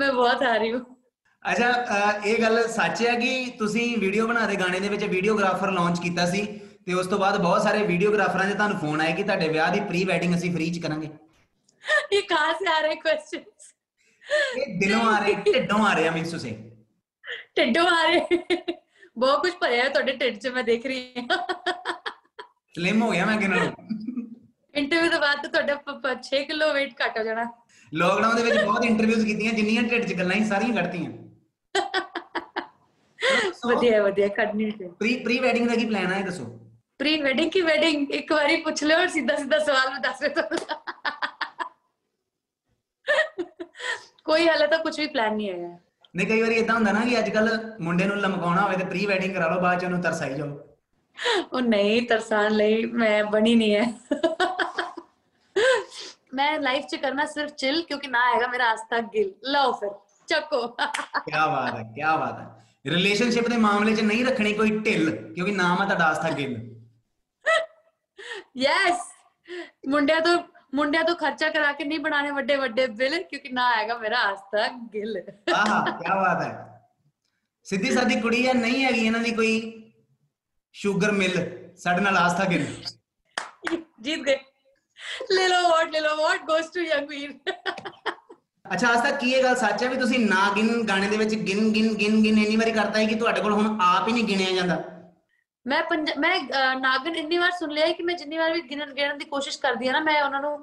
मैं 0.00 0.14
बहुत 0.14 0.42
हारी 0.44 0.70
हूँ 0.70 0.84
ਅੱਛਾ 1.44 1.68
ਅਹ, 1.70 2.26
ਇਹ 2.26 2.40
ਗੱਲ 2.42 2.66
ਸੱਚ 2.68 3.02
ਹੈ 3.02 3.14
ਕਿ 3.16 3.28
ਤੁਸੀਂ 3.58 3.96
ਵੀਡੀਓ 3.98 4.26
ਬਣਾਦੇ 4.26 4.56
ਗਾਣੇ 4.56 4.80
ਦੇ 4.80 4.88
ਵਿੱਚ 4.88 5.04
ਵੀਡੀਓਗ੍ਰਾਫਰ 5.06 5.70
ਲਾਂਚ 5.72 6.00
ਕੀਤਾ 6.00 6.24
ਸੀ 6.26 6.42
ਤੇ 6.86 6.94
ਉਸ 6.94 7.06
ਤੋਂ 7.06 7.18
ਬਾਅਦ 7.18 7.36
ਬਹੁਤ 7.38 7.62
ਸਾਰੇ 7.62 7.82
ਵੀਡੀਓਗ੍ਰਾਫਰਾਂ 7.86 8.46
ਦੇ 8.46 8.54
ਤੁਹਾਨੂੰ 8.54 8.78
ਫੋਨ 8.78 9.00
ਆਏ 9.00 9.12
ਕਿ 9.12 9.22
ਤੁਹਾਡੇ 9.22 9.48
ਵਿਆਹ 9.48 9.72
ਦੀ 9.72 9.80
ਪ੍ਰੀ 9.88 10.04
ਵੈਡਿੰਗ 10.04 10.34
ਅਸੀਂ 10.36 10.52
ਫ੍ਰੀ 10.54 10.70
ਚ 10.72 10.82
ਕਰਾਂਗੇ 10.82 11.10
ये 12.12 12.18
कहाँ 12.24 12.54
से 12.54 12.66
आ 12.68 12.78
रहे 12.78 12.88
हैं 12.88 12.96
क्वेश्चंस 13.00 13.66
ਇਹ 14.56 14.78
ਦਿਲੋਂ 14.80 15.00
ਆ 15.06 15.18
ਰਹੇ 15.18 15.34
ਢਿੱਡੋਂ 15.44 15.78
ਆ 15.82 15.92
ਰਹੇ 15.94 16.08
ਆ 16.08 16.10
ਮੀਨਸ 16.12 16.30
ਤੁਸੀਂ 16.30 16.52
ਢਿੱਡੋਂ 17.56 17.86
ਆ 17.88 18.02
ਰਹੇ 18.04 18.38
ਬਹੁਤ 19.16 19.40
ਕੁਝ 19.40 19.52
ਭਰਿਆ 19.60 19.84
ਹੈ 19.84 19.88
ਤੁਹਾਡੇ 19.90 20.12
ਢਿੱਡ 20.14 20.36
'ਚ 20.36 20.48
ਮੈਂ 20.48 20.64
ਦੇਖ 20.64 20.86
ਰਹੀ 20.86 21.22
ਹਾਂ 21.22 21.38
ਸਲਿਮ 22.74 23.02
ਹੋ 23.02 23.10
ਗਿਆ 23.10 23.26
ਮੈਂ 23.26 23.34
ਅੱਗੇ 23.34 23.48
ਨਾਲੋਂ 23.48 23.70
ਇੰਟਰਵਿਊ 24.74 25.10
ਤੋਂ 25.10 25.20
ਬਾਅਦ 25.20 25.42
ਤਾਂ 25.42 25.50
ਤੁਹਾਡਾ 25.52 26.14
6 26.26 26.44
ਕਿਲੋ 26.46 26.68
weight 26.72 26.92
ਘਟ 26.98 27.18
ਹੋ 27.18 27.24
ਜਾਣਾ 27.24 27.46
ਲੋਕਡਾਊਨ 27.92 28.36
ਦੇ 28.36 28.42
ਵਿੱਚ 28.42 28.58
ਬਹੁਤ 28.58 28.84
ਇੰਟਰਵਿਊਜ਼ 28.84 29.24
ਕੀਤੀਆਂ 29.26 29.52
ਜਿੰਨੀਆਂ 29.54 29.82
ਢਿੱਡ 29.84 30.04
'ਚ 30.04 30.18
ਗੱਲਾਂ 30.18 30.36
ਸੀ 30.36 30.44
ਸਾਰੀਆਂ 30.46 30.74
ਕੱਢਤੀਆਂ 30.74 31.10
ਵਧੀਆ 33.64 34.02
ਵਧੀਆ 34.02 34.28
ਕਰਨੀ 34.30 34.70
ਚਾਹੀਦੀ 34.70 34.88
ਪ੍ਰੀ 34.98 35.16
ਪ੍ਰੀ 35.22 35.38
ਵੈਡਿੰਗ 35.40 35.68
ਦਾ 35.68 35.74
ਕੀ 35.74 35.86
ਪਲਾਨ 35.86 36.12
ਹੈ 36.12 36.18
ਇਹ 36.18 36.24
ਦੱਸੋ 36.24 36.44
ਪ੍ਰੀ 37.00 37.16
ਵੈਡਿੰਗ 37.22 37.50
ਕੀ 37.50 37.60
ਵੈਡਿੰਗ 37.62 38.10
ਇੱਕ 38.12 38.32
ਵਾਰੀ 38.32 38.56
ਪੁੱਛ 38.62 38.82
ਲਿਓ 38.84 38.98
ਔਰ 38.98 39.08
ਸਿੱਧਾ 39.10 39.36
ਸਿੱਧਾ 39.36 39.58
ਸਵਾਲ 39.60 39.90
ਮੈਂ 39.90 40.00
ਦੱਸ 40.00 40.22
ਰਿਹਾ 40.22 40.42
ਕੋਈ 44.24 44.48
ਹਾਲੇ 44.48 44.66
ਤਾਂ 44.66 44.78
ਕੁਝ 44.78 44.98
ਵੀ 44.98 45.06
ਪਲਾਨ 45.08 45.36
ਨਹੀਂ 45.36 45.50
ਹੈਗਾ 45.50 45.78
ਨਹੀਂ 46.15 46.27
ਕਈ 46.27 46.41
ਵਾਰੀ 46.41 46.55
ਇਦਾਂ 46.55 46.75
ਹੁੰਦਾ 46.75 46.91
ਨਾ 46.91 47.03
ਕਿ 47.05 47.17
ਅੱਜ 47.19 47.29
ਕੱਲ 47.29 47.49
ਮੁੰਡੇ 47.81 48.05
ਨੂੰ 48.05 48.17
ਲਮਕਾਉਣਾ 48.17 48.61
ਹੋਵੇ 48.61 48.75
ਤੇ 48.77 48.83
ਪ੍ਰੀ 48.85 49.05
ਵੈਡਿੰਗ 49.05 49.33
ਕਰਾ 49.35 49.47
ਲਓ 49.47 49.61
ਬਾਅਦ 49.61 49.79
ਚ 49.79 49.85
ਉਹਨੂੰ 49.85 50.01
ਤਰਸਾਈ 50.01 50.33
ਜਾਓ। 50.33 50.59
ਉਹ 51.53 51.61
ਨਹੀਂ 51.61 52.01
ਤਰਸਾਨ 52.07 52.51
ਲਈ 52.51 52.85
ਮੈਂ 52.85 53.23
ਬਣੀ 53.23 53.55
ਨਹੀਂ 53.55 53.75
ਹੈ 53.75 53.85
ਮੈਂ 56.33 56.59
ਲਾਈਫ 56.59 56.85
'ਚ 56.85 56.95
ਕਰਨਾ 56.95 57.25
ਸਿਰਫ 57.25 57.51
ਚਿਲ 57.51 57.81
ਕਿਉਂਕਿ 57.81 58.07
ਨਾ 58.07 58.21
ਹੈਗਾ 58.33 58.47
ਮੇਰਾ 58.47 58.69
ਆਸਤਾ 58.69 58.99
ਗਿਲ। 59.13 59.31
ਲਓ 59.51 59.71
ਫਿਰ 59.71 59.89
ਚੱਕੋ। 60.27 60.67
ਕੀ 60.67 61.31
ਬਾਤ 61.31 61.75
ਹੈ 61.75 61.83
ਕੀ 61.95 62.01
ਬਾਤ 62.19 62.39
ਹੈ 62.39 62.47
ਰਿਲੇਸ਼ਨਸ਼ਿਪ 62.85 63.47
ਦੇ 63.47 63.57
ਮਾਮਲੇ 63.57 63.95
'ਚ 63.95 64.01
ਨਹੀਂ 64.01 64.25
ਰੱਖਣੀ 64.25 64.53
ਕੋਈ 64.53 64.79
ਢਿੱਲ 64.79 65.09
ਕਿਉਂਕਿ 65.35 65.51
ਨਾਮ 65.51 65.81
ਹੈ 65.81 65.85
ਤੁਹਾਡਾ 65.85 66.05
ਆਸਥਾ 66.05 66.29
ਗਿੱਲ। 66.29 66.55
ਯੈਸ 68.57 69.11
ਮੁੰਡਿਆਂ 69.87 70.19
ਤੋਂ 70.21 70.37
ਮੁੰਡਿਆਂ 70.74 71.04
ਤੋਂ 71.04 71.14
ਖਰਚਾ 71.16 71.48
ਕਰਾ 71.48 71.72
ਕੇ 71.72 71.84
ਨਹੀਂ 71.84 71.98
ਬਣਾਣੇ 71.98 72.30
ਵੱਡੇ 72.30 72.56
ਵੱਡੇ 72.56 72.86
ਬਿੱਲ 72.94 73.22
ਕਿਉਂਕਿ 73.22 73.48
ਨਾ 73.50 73.68
ਹੈਗਾ 73.70 73.98
ਮੇਰਾ 73.98 74.18
ਆਸਤਾ 74.22 74.66
ਗਿਲ 74.94 75.16
ਆਹਾ 75.54 75.80
ਕੀ 75.92 76.08
ਬਾਤ 76.10 76.42
ਹੈ 76.42 76.52
ਸਿੱਧੀ 77.66 77.90
ਸਾਦੀ 77.90 78.20
ਕੁੜੀ 78.20 78.46
ਹੈ 78.46 78.54
ਨਹੀਂ 78.54 78.84
ਹੈਗੀ 78.84 79.06
ਇਹਨਾਂ 79.06 79.20
ਦੀ 79.20 79.30
ਕੋਈ 79.30 79.60
ਸ਼ੂਗਰ 80.74 81.12
ਮਿਲ 81.12 81.38
ਸਾਡੇ 81.76 82.00
ਨਾਲ 82.00 82.16
ਆਸਥਾ 82.16 82.44
ਗਿੱਲ 82.44 82.66
जीत 84.00 84.20
गए 84.20 84.34
ले 85.30 85.46
लो 85.48 85.56
वोट 85.62 85.92
ले 85.92 86.00
लो 86.00 86.10
वोट 86.16 86.44
गोस 86.46 86.70
टू 86.74 86.82
यंगवीर 86.84 87.32
ਅੱਛਾ 88.64 88.88
ਆਸਥਾ 88.88 89.10
ਕੀ 89.12 89.30
ਇਹ 89.30 89.42
ਗੱਲ 89.42 89.54
ਸੱਚ 89.56 89.82
ਹੈ 89.82 89.88
ਵੀ 89.88 89.96
ਤੁਸੀਂ 89.96 90.18
ਨਾ 90.20 90.40
ਗਿਣ 90.56 90.82
ਗਾਣੇ 90.84 91.08
ਦੇ 91.08 91.16
ਵਿੱਚ 91.16 91.34
ਗਿਣ 91.42 91.68
ਗਿਣ 91.72 91.94
ਗਿਣ 91.94 92.20
ਗਿਣ 92.22 92.38
ਇੰਨੀ 92.38 92.56
ਵਾਰੀ 92.56 92.72
ਕਰਤਾ 92.72 92.98
ਹੈ 92.98 93.04
ਕਿ 93.06 93.14
ਤੁਹਾਡੇ 93.14 93.40
ਕੋਲ 93.40 93.52
ਹੁਣ 93.52 93.78
ਆਪ 93.82 94.08
ਹੀ 94.08 94.12
ਨਹੀਂ 94.12 94.24
ਗਿਣਿਆ 94.24 94.50
ਜਾਂਦਾ 94.56 94.76
ਮੈਂ 95.65 95.81
ਮੈਂ 96.19 96.39
ਨਾਗਨ 96.79 97.15
ਇੰਨੀ 97.15 97.37
ਵਾਰ 97.37 97.51
ਸੁਣ 97.51 97.69
ਲਿਆ 97.71 97.91
ਕਿ 97.93 98.03
ਮੈਂ 98.03 98.15
ਜਿੰਨੀ 98.15 98.37
ਵਾਰ 98.37 98.53
ਵੀ 98.53 98.61
ਗਿਣਨ 98.61 98.93
ਗਿਣਨ 98.93 99.17
ਦੀ 99.17 99.25
ਕੋਸ਼ਿਸ਼ 99.25 99.59
ਕਰਦੀ 99.59 99.87
ਹਾਂ 99.87 99.93
ਨਾ 99.93 99.99
ਮੈਂ 99.99 100.21
ਉਹਨਾਂ 100.23 100.41
ਨੂੰ 100.41 100.57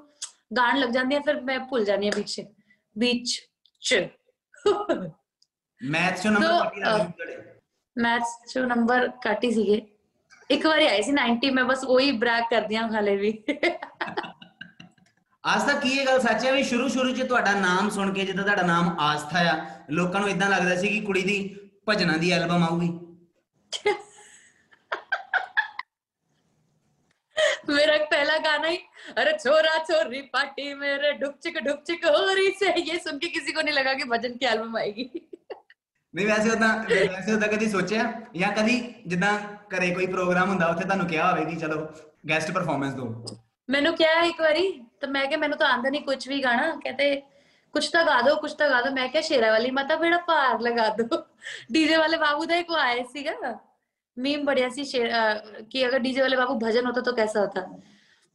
ਗਾਣ 0.57 0.77
ਲੱਗ 0.79 0.89
ਜਾਂਦੀ 0.89 1.15
ਹਾਂ 1.15 1.21
ਫਿਰ 1.21 1.39
ਮੈਂ 1.41 1.59
ਭੁੱਲ 1.59 1.85
ਜਾਂਦੀ 1.85 2.07
ਹਾਂ 2.07 2.17
ਵਿੱਚ 2.17 2.41
ਵਿੱਚ 2.95 3.39
ਚ। 3.81 4.07
ਮੈਥ 5.81 6.19
'ਚੋਂ 6.19 6.31
ਨੰਬਰ 6.31 6.63
ਕੱਟੀ 6.63 6.81
ਲੱਗ 6.81 7.01
ਮੈਥਸ 7.95 8.51
ਚ 8.51 8.57
ਨੰਬਰ 8.57 9.07
ਹੀ 9.43 9.51
ਸੀਗੇ। 9.51 9.81
ਇੱਕ 10.49 10.65
ਵਾਰੀ 10.67 10.87
ਆਈ 10.87 11.01
ਸੀ 11.01 11.11
90 11.13 11.49
ਮੈਂ 11.53 11.63
ਬਸ 11.65 11.83
ਉਹੀ 11.85 12.11
ਬ੍ਰੈਕ 12.19 12.45
ਕਰਦੀ 12.49 12.75
ਹਾਂ 12.75 12.87
ਹਾਲੇ 12.93 13.15
ਵੀ। 13.15 13.31
ਆਸਥਾ 15.43 15.73
ਕੀ 15.79 15.89
ਇਹ 15.89 16.05
ਗੱਲ 16.05 16.19
ਸੱਚ 16.21 16.45
ਹੈ 16.45 16.51
ਵੀ 16.51 16.63
ਸ਼ੁਰੂ 16.63 16.87
ਸ਼ੁਰੂ 16.87 17.11
'ਚ 17.11 17.21
ਤੁਹਾਡਾ 17.21 17.53
ਨਾਮ 17.53 17.89
ਸੁਣ 17.89 18.13
ਕੇ 18.13 18.25
ਜਦੋਂ 18.25 18.43
ਤੁਹਾਡਾ 18.43 18.63
ਨਾਮ 18.63 18.95
ਆਸਥਾ 18.99 19.39
ਆ 19.51 19.55
ਲੋਕਾਂ 19.89 20.19
ਨੂੰ 20.21 20.29
ਇਦਾਂ 20.29 20.49
ਲੱਗਦਾ 20.49 20.75
ਸੀ 20.75 20.89
ਕਿ 20.89 20.99
ਕੁੜੀ 21.05 21.21
ਦੀ 21.21 21.37
ਭਜਨਾਂ 21.89 22.17
ਦੀ 22.17 22.31
ਐਲਬਮ 22.31 22.63
ਆਊਗੀ। 22.63 22.89
अरे 29.16 29.32
छोरा 29.38 29.74
छोरी 29.84 30.20
पार्टी 30.30 30.66
मेरे 30.76 31.12
ढुकचिक 31.18 31.58
ढुकचिक 31.62 32.06
हो 32.08 32.22
रही 32.30 32.50
से 32.56 32.72
ये 32.82 32.98
सुन 33.00 33.18
के 33.18 33.30
किसी 33.30 33.52
को 33.52 33.62
नहीं 33.62 33.74
लगा 33.74 33.94
कि 33.94 34.08
भजन 34.08 34.36
की 34.36 34.48
एल्बम 34.48 34.78
आएगी 34.78 35.08
ਨਹੀਂ 36.14 36.26
ਵੈਸੇ 36.26 36.50
ਉਦਾਂ 36.50 36.68
ਵੈਸੇ 36.90 37.32
ਉਦਾਂ 37.32 37.48
ਕਦੀ 37.48 37.66
ਸੋਚਿਆ 37.68 38.02
ਜਾਂ 38.36 38.50
ਕਦੀ 38.52 38.76
ਜਿੱਦਾਂ 39.06 39.32
ਘਰੇ 39.70 39.90
ਕੋਈ 39.94 40.06
ਪ੍ਰੋਗਰਾਮ 40.08 40.48
ਹੁੰਦਾ 40.48 40.66
ਉੱਥੇ 40.66 40.84
ਤੁਹਾਨੂੰ 40.84 41.06
ਕਿਹਾ 41.08 41.30
ਹੋਵੇ 41.30 41.44
ਕਿ 41.44 41.56
ਚਲੋ 41.56 41.76
ਗੈਸਟ 42.28 42.50
ਪਰਫਾਰਮੈਂਸ 42.52 42.94
ਦਿਓ 42.94 43.36
ਮੈਨੂੰ 43.68 43.94
ਕਿਹਾ 43.96 44.20
ਇੱਕ 44.24 44.40
ਵਾਰੀ 44.40 44.62
ਤਾਂ 45.00 45.08
ਮੈਂ 45.10 45.24
ਕਿਹਾ 45.26 45.38
ਮੈਨੂੰ 45.40 45.58
ਤਾਂ 45.58 45.68
ਆਂਦਾ 45.68 45.88
ਨਹੀਂ 45.90 46.00
ਕੁਝ 46.02 46.28
ਵੀ 46.28 46.42
ਗਾਣਾ 46.44 46.70
ਕਹਿੰਦੇ 46.84 47.10
ਕੁਛ 47.74 47.88
ਤਾਂ 47.90 48.04
ਗਾ 48.04 48.20
ਦੋ 48.22 48.34
ਕੁਛ 48.36 48.52
ਤਾਂ 48.54 48.68
ਗਾ 48.70 48.80
ਦੋ 48.82 48.90
ਮੈਂ 48.92 49.08
ਕਿਹਾ 49.08 49.22
ਸ਼ੇਰਾ 49.22 49.50
ਵਾਲੀ 49.50 49.70
ਮਾਤਾ 49.78 49.96
ਬੇੜਾ 49.96 50.18
ਪਾਰ 50.26 50.60
ਲਗਾ 50.60 50.88
ਦੋ 50.98 51.22
ਡੀਜੇ 51.72 51.96
ਵਾਲੇ 51.96 52.16
ਬਾਬੂ 52.18 52.44
ਦਾ 52.44 52.56
ਇੱਕ 52.56 52.72
ਆਇਆ 52.78 53.02
ਸੀਗਾ 53.12 53.34
ਮੀਮ 54.16 54.44
ਬੜਿਆ 54.44 54.68
ਸੀ 54.68 54.84
ਸ਼ੇਰ 54.86 55.10
ਅਹ, 55.12 55.62
ਕਿ 55.62 55.86
ਅਗਰ 55.88 55.98
ਡੀਜੇ 55.98 56.20
ਵਾਲੇ 56.20 56.36
ਬਾਬੂ 56.36 56.58
ਭਜਨ 56.60 56.86
होता 56.86 57.02
तो 57.02 57.16
कैसा 57.16 57.40
होता 57.40 57.66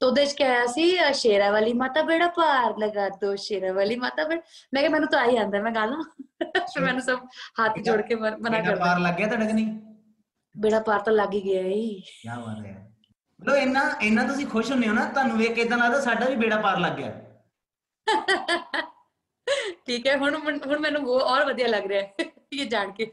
तो 0.02 0.08
ਉਹਦੇ 0.08 0.26
ਚ 0.26 0.34
ਕਿਹਾ 0.34 0.66
ਸੀ 0.68 0.84
ਅਹ, 1.00 1.12
ਸ਼ੇਰਾ 1.14 1.50
ਵਾਲੀ 1.52 1.74
ਮਾਤਾ 1.74 2.02
ਬੇੜਾ 2.04 2.28
ਪਾਰ 2.36 2.78
ਲਗਾ 2.80 3.08
ਦੋ 3.22 3.36
ਸ਼ੇਰਾ 3.38 3.72
ਵਾਲੀ 3.74 3.96
ਮਾਤਾ 3.96 4.24
ਬੇੜਾ 4.24 4.42
ਮੈਂ 4.74 4.82
ਕਿਹਾ 4.82 4.92
ਮੈਨੂੰ 4.92 5.10
ਤਾਂ 5.10 5.20
ਆਈ 5.20 5.38
ਆਂਦਾ 5.38 5.60
ਮੈਂ 5.62 5.72
ਗਾ 5.72 5.86
ਲਾਂ 5.86 6.02
ਫਿਰ 6.44 6.84
ਮੈਨੂੰ 6.84 7.02
ਸਭ 7.02 7.20
ਹੱਥ 7.60 7.78
ਜੋੜ 7.80 8.02
ਕੇ 8.02 8.16
ਮਨ- 8.16 8.38
ਮਨਾ 8.40 8.58
ਬੇਟਾ 8.58 8.70
ਕਰ 8.70 8.80
ਪਾਰ 8.80 9.00
ਲੱਗ 9.00 9.14
ਗਿਆ 9.14 9.28
ਤੁਹਾਡੇ 9.28 9.46
ਕਿ 9.48 9.54
ਨਹੀਂ 9.54 9.68
ਬੇੜਾ 10.56 10.80
ਪਾਰ 10.82 11.00
ਤਾਂ 11.00 11.14
ਲੱਗ 11.14 11.34
ਹੀ 11.34 11.42
ਗਿਆ 11.44 11.62
ਈ 11.64 11.90
ਕੀ 12.02 12.30
ਬਾਤ 12.30 12.66
ਹੈ 12.66 12.74
ਮਤਲਬ 13.40 13.56
ਇੰਨਾ 13.58 13.84
ਇੰਨਾ 14.02 14.24
ਤੁਸੀਂ 14.28 14.48
ਖੁਸ਼ 14.48 14.72
ਹੁੰਦੇ 14.72 14.88
ਹੋ 14.88 14.94
ਨਾ 14.94 15.06
ਤੁਹਾਨੂੰ 15.12 15.38
ਵੇਖ 15.38 15.54
ਕੇ 15.56 15.62
ਇਦਾਂ 15.62 15.78
ਲੱਗਦਾ 15.78 16.00
ਸਾਡਾ 16.02 16.26
ਵੀ 16.26 16.36
ਬੇੜਾ 16.36 16.58
ਪਾਰ 16.62 16.80
ਲੱਗ 16.80 16.98
ਗਿਆ 16.98 17.12
ਠੀਕ 19.86 20.08
ਹੈ 20.08 20.18
ਹੁਣ 20.18 20.36
ਹੁਣ 20.38 20.60
ਹੁਣ 20.66 20.80
ਮੈਨੂੰ 20.80 21.02
ਉਹ 21.06 21.20
ਔਰ 21.22 21.46
ਵਧੀਆ 21.46 21.68
ਲੱਗ 21.68 21.86
ਰਿਹਾ 21.86 22.02
ਹੈ 22.02 22.26
ਇਹ 22.54 22.66
ਜਾਣ 22.68 22.92
ਕੇ 22.92 23.12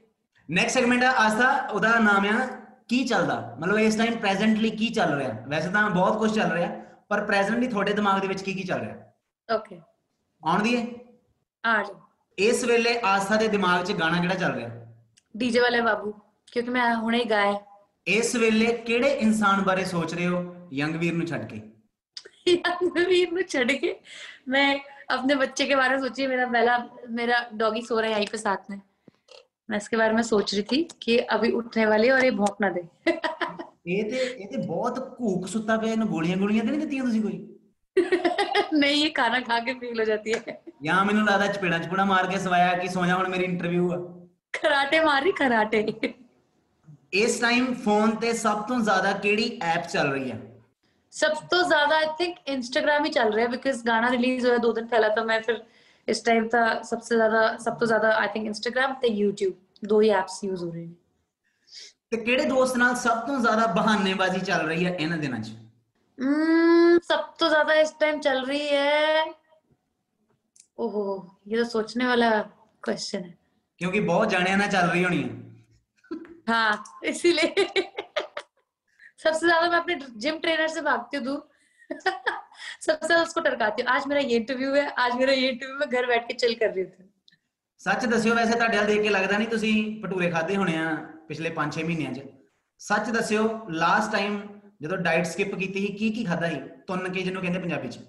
ਨੈਕਸਟ 0.48 0.74
ਸੈਗਮੈਂਟ 0.74 1.04
ਆ 1.04 1.10
ਆਸਥਾ 1.18 1.50
ਉਹਦਾ 1.72 1.98
ਨਾਮ 2.00 2.26
ਆ 2.28 2.46
ਕੀ 2.88 3.02
ਚੱਲਦਾ 3.04 3.56
ਮਤਲਬ 3.60 3.78
ਇਸ 3.78 3.96
ਟਾਈਮ 3.96 4.16
ਪ੍ਰੈਜ਼ੈਂਟਲੀ 4.18 4.70
ਕੀ 4.72 4.88
ਚੱਲ 4.90 5.14
ਰਿਹਾ 5.14 5.32
ਵੈਸੇ 5.48 5.70
ਤਾਂ 5.70 5.88
ਬਹੁਤ 5.90 6.18
ਕੁਝ 6.18 6.34
ਚੱਲ 6.34 6.52
ਰਿਹਾ 6.52 6.70
ਪਰ 7.10 7.24
ਪ੍ਰੈਜ਼ੈਂਟਲੀ 7.24 7.68
ਤੁਹਾਡੇ 7.68 7.92
ਦਿਮਾਗ 7.92 8.20
ਦੇ 8.20 8.28
ਵਿੱਚ 8.28 8.42
ਕੀ 8.42 8.54
ਕੀ 8.54 8.62
ਚੱਲ 8.62 8.80
ਰਿਹਾ 8.80 9.56
ओके 9.56 9.80
ਆਉਂਦੀ 10.42 10.76
ਹੈ 10.76 10.82
आ 11.64 11.82
जाओ 11.82 11.96
ਇਸ 12.38 12.64
ਵੇਲੇ 12.64 12.98
ਆਸਥਾ 13.04 13.36
ਦੇ 13.36 13.48
ਦਿਮਾਗ 13.48 13.84
'ਚ 13.84 13.92
ਗਾਣਾ 13.92 14.20
ਕਿਹੜਾ 14.20 14.34
ਚੱਲ 14.36 14.54
ਰਿਹਾ 14.54 14.76
डीजे 15.34 15.60
वाले 15.60 15.80
बाबू 15.82 16.10
क्योंकि 16.52 16.72
मैं 16.72 16.84
हुने 16.96 17.18
ही 17.18 17.28
गाया 17.30 17.56
ਇਸ 18.06 18.34
ਵੇਲੇ 18.36 18.66
ਕਿਹੜੇ 18.84 19.08
ਇਨਸਾਨ 19.18 19.62
ਬਾਰੇ 19.62 19.84
ਸੋਚ 19.84 20.14
ਰਹੇ 20.14 20.26
ਹੋ 20.26 20.68
ਯੰਗ 20.72 20.94
ਵੀਰ 20.96 21.14
ਨੂੰ 21.14 21.26
ਛੱਡ 21.26 21.44
ਕੇ 21.46 21.60
वीर 22.48 23.32
ਨੂੰ 23.32 23.42
ਛੱਡ 23.48 23.72
ਕੇ 23.74 23.94
मैं 24.48 24.68
अपने 25.08 25.34
बच्चे 25.36 25.64
के 25.64 25.74
बारे 25.74 25.94
में 25.94 26.02
सोची 26.02 26.26
मेरा 26.26 26.46
पहला 26.48 26.76
मेरा 27.12 27.40
डॉगी 27.54 27.82
सो 27.82 27.98
रहा 27.98 28.10
है 28.10 28.14
यहीं 28.14 28.28
पे 28.28 28.38
साथ 28.38 28.70
में 28.70 28.78
मैं 29.68 29.76
इसके 29.76 29.96
बारे 29.96 30.12
में 30.12 30.22
सोच 30.24 30.54
रही 30.54 30.62
थी 30.64 30.82
कि 31.02 31.16
अभी 31.30 31.50
उठने 31.52 31.86
वाली 31.86 32.06
है 32.06 32.12
और 32.14 32.24
ये 32.24 32.30
भौंक 32.32 32.56
ना 32.60 32.70
दे 32.70 32.86
ਇਹ 33.88 34.04
ਤੇ 34.04 34.16
ਇਹ 34.16 34.46
ਤੇ 34.48 34.56
ਬਹੁਤ 34.58 34.98
ਘੂਕ 35.20 35.46
ਸੁੱਤਾ 35.48 35.76
ਪਿਆ 35.76 35.92
ਇਹਨੂੰ 35.92 36.06
ਗੋਲੀਆਂ 36.08 36.36
ਗੋਲੀਆਂ 36.36 36.64
ਤੇ 36.64 36.70
ਨਹੀਂ 36.70 36.80
ਦਿੱਤੀਆਂ 36.80 37.04
ਤੁਸੀਂ 37.04 37.22
ਕੋਈ 37.22 37.46
नहीं 38.74 38.96
ये 38.96 39.08
खाना 39.10 39.38
खा 39.40 39.56
के 39.60 39.72
फील 39.76 40.00
हो 40.00 40.04
जाती 40.04 40.32
है 40.32 40.56
ਜਾਂ 40.82 41.04
ਮੈਨੂੰ 41.04 41.24
ਲੱਗਦਾ 41.24 41.46
ਚਪੇੜਾ 41.48 41.78
ਚਪੂੜਾ 41.78 42.04
ਮਾਰ 42.04 42.26
ਕੇ 42.26 42.38
ਸਵਾਇਆ 42.38 42.74
ਕਿ 42.78 42.88
ਸੋ 42.88 43.04
ਜਾ 43.06 43.14
ਹੁਣ 43.14 43.28
ਮੇਰੀ 43.28 43.44
ਇੰਟਰਵਿਊ 43.44 43.90
ਆ 43.92 43.96
कराटे 44.54 45.00
मार 45.06 45.22
रही 45.22 45.32
कराटे 45.40 46.12
ਇਸ 47.14 47.38
ਟਾਈਮ 47.40 47.72
ਫੋਨ 47.84 48.14
ਤੇ 48.16 48.32
ਸਭ 48.34 48.62
ਤੋਂ 48.68 48.78
ਜ਼ਿਆਦਾ 48.80 49.12
ਕਿਹੜੀ 49.18 49.58
ਐਪ 49.66 49.86
ਚੱਲ 49.88 50.12
ਰਹੀ 50.12 50.30
ਹੈ 50.30 50.38
सब 51.12 51.36
तो 51.50 51.58
ज्यादा 51.68 51.98
आई 51.98 52.08
थिंक 52.16 52.34
इंस्टाग्राम 52.48 53.04
ही 53.04 53.10
चल 53.10 53.30
रहा 53.30 53.44
है 53.44 53.50
बिकॉज 53.50 53.78
गाना 53.84 54.08
रिलीज 54.10 54.46
हुआ 54.46 54.56
दो 54.58 54.72
दिन 54.72 54.88
पहला 54.88 55.08
तो 55.10 55.22
मैं 55.24 55.38
फिर 55.42 55.60
इस 56.08 56.24
टाइम 56.24 56.48
था 56.48 56.62
सबसे 56.84 57.16
ज्यादा 57.16 57.42
सब 57.58 57.78
तो 57.78 57.86
ज्यादा 57.86 58.14
आई 58.16 58.28
थिंक 58.28 58.46
इंस्टाग्राम 58.46 58.94
ते 59.02 59.08
यूट्यूब 59.14 59.86
दो 59.86 60.00
ही 60.00 60.10
एप्स 60.14 60.42
यूज 60.44 60.62
हो 60.62 60.70
रहे 60.70 60.84
हैं 60.84 60.96
ਤੇ 62.10 62.16
ਕਿਹੜੇ 62.18 62.44
ਦੋਸਤ 62.46 62.76
ਨਾਲ 62.76 62.94
ਸਭ 62.96 63.26
ਤੋਂ 63.26 63.38
ਜ਼ਿਆਦਾ 63.40 63.66
ਬਹਾਨੇਬਾਜ਼ੀ 63.72 64.38
ਚੱਲ 64.42 64.66
ਰਹੀ 64.66 64.84
ਹੈ 64.86 64.92
ਇਹਨਾਂ 64.92 65.16
ਦਿਨਾਂ 65.18 65.40
'ਚ 65.40 65.50
हम्म, 66.18 66.98
सब 67.00 67.26
तो 67.38 67.48
ज्यादा 67.48 67.74
इस 67.80 67.90
टाइम 67.98 68.20
चल 68.20 68.38
रही 68.44 68.68
है 68.68 69.24
ओहो 70.78 71.02
ये 71.46 71.58
तो 71.58 71.64
सोचने 71.66 72.06
वाला 72.06 72.30
क्वेश्चन 72.82 73.22
है 73.22 73.34
ਕਿਉਂਕਿ 73.80 74.00
ਬਹੁਤ 74.02 74.30
ਜਾਣਿਆਂ 74.30 74.56
ਨਾਲ 74.58 74.68
ਚੱਲ 74.70 74.90
ਰਹੀ 74.90 75.04
ਹੋਣੀ 75.04 75.22
ਹੈ 75.22 75.36
हाँ 76.48 76.68
इसीलिए 77.04 77.64
सबसे 79.18 79.40
ज्यादा 79.42 79.66
मैं 79.66 79.78
अपने 79.78 79.96
जिम 80.18 80.38
ट्रेनर 80.38 80.68
से 80.68 80.82
भागती 80.82 81.16
हूँ 81.16 81.24
दूर 81.24 81.40
सबसे 81.92 83.06
ज्यादा 83.06 83.22
उसको 83.22 83.40
टरकाती 83.42 83.82
हूँ 83.82 83.90
आज 83.92 84.06
मेरा 84.08 84.20
ये 84.22 84.36
इंटरव्यू 84.36 84.74
है 84.74 84.86
आज 85.00 85.14
मेरा 85.16 85.32
ये 85.34 85.48
इंटरव्यू 85.50 85.78
मैं 85.78 85.88
घर 85.90 86.06
बैठ 86.08 86.26
के 86.28 86.34
चिल 86.36 86.54
कर 86.56 86.72
रही 86.72 86.84
थी 86.86 87.06
ਸੱਚ 87.80 88.04
ਦੱਸਿਓ 88.06 88.34
ਵੈਸੇ 88.34 88.52
ਤੁਹਾਡੇ 88.52 88.76
ਵੱਲ 88.76 88.86
ਦੇਖ 88.86 89.00
ਕੇ 89.02 89.08
ਲੱਗਦਾ 89.10 89.36
ਨਹੀਂ 89.38 89.48
ਤੁਸੀਂ 89.48 89.72
ਭਟੂਰੇ 90.02 90.30
ਖਾਦੇ 90.30 90.56
ਹੋਣੇ 90.56 90.76
ਆ 90.78 90.84
ਪਿਛਲੇ 91.28 91.50
5-6 91.56 91.82
ਮਹੀਨਿਆਂ 91.86 92.12
'ਚ 92.14 92.22
ਸੱਚ 92.80 93.10
ਦੱਸਿਓ 93.10 93.42
ਲਾਸਟ 93.82 94.12
ਟਾਈਮ 94.12 94.38
ਜਦੋਂ 94.82 94.96
ਡਾਈਟ 95.04 95.26
ਸਕਿਪ 95.26 95.54
ਕੀਤੀ 95.58 95.80
ਸੀ 95.80 95.92
ਕੀ 95.98 96.08
ਕੀ 96.12 96.24
ਖਾਦਾ 96.24 96.48
ਸੀ 96.48 96.58
ਤੁੰਨ 96.88 97.08
ਕੇ 97.12 97.22
ਜਿਹਨੂੰ 97.22 97.42
ਕਹਿੰਦੇ 97.42 97.58
ਪੰਜਾਬੀ 97.60 97.88
'ਚ 97.88 98.00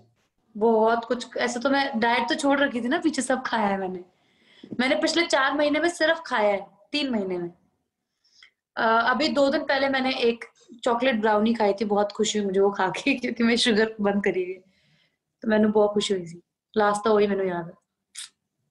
बहुत 0.55 1.03
कुछ 1.09 1.25
ऐसे 1.43 1.59
तो 1.61 1.69
मैं 1.71 1.81
डाइट 2.03 2.23
तो 2.29 2.35
छोड़ 2.37 2.53
रखी 2.59 2.79
थी 2.83 2.89
ना 2.91 2.97
पीछे 3.01 3.23
सब 3.23 3.41
खाया 3.45 3.67
है 3.67 3.75
मैंने 3.79 3.99
मैंने 4.79 4.95
पिछले 5.03 5.25
चार 5.27 5.51
महीने 5.59 5.81
में 5.81 5.89
सिर्फ 5.93 6.23
खाया 6.25 6.47
है 6.49 6.63
तीन 6.95 7.11
महीने 7.11 7.37
में 7.37 7.49
अ, 8.75 8.85
अभी 9.11 9.27
दो 9.35 9.43
दिन 9.49 9.67
पहले 9.67 9.89
मैंने 9.91 10.13
एक 10.25 10.47
चॉकलेट 10.83 11.19
ब्राउनी 11.21 11.53
खाई 11.55 11.73
थी 11.75 11.85
बहुत 11.87 12.11
खुशी 12.13 12.39
हुई 12.39 12.45
मुझे 12.45 12.61
वो 12.61 12.71
खा 12.75 12.87
के 12.95 13.13
क्योंकि 13.17 13.45
मैं 13.45 13.55
शुगर 13.59 13.93
बंद 14.03 14.23
करी 14.23 14.43
हुई 14.43 14.53
है 14.53 14.61
तो 15.43 15.49
मैंने 15.49 15.71
बहुत 15.73 15.93
खुशी 15.93 16.13
हुई 16.13 16.25
थी 16.27 16.39
लास्ट 16.73 17.03
तो 17.03 17.13
वही 17.13 17.29
मैंने 17.29 17.47
याद 17.47 17.67
है 17.67 17.77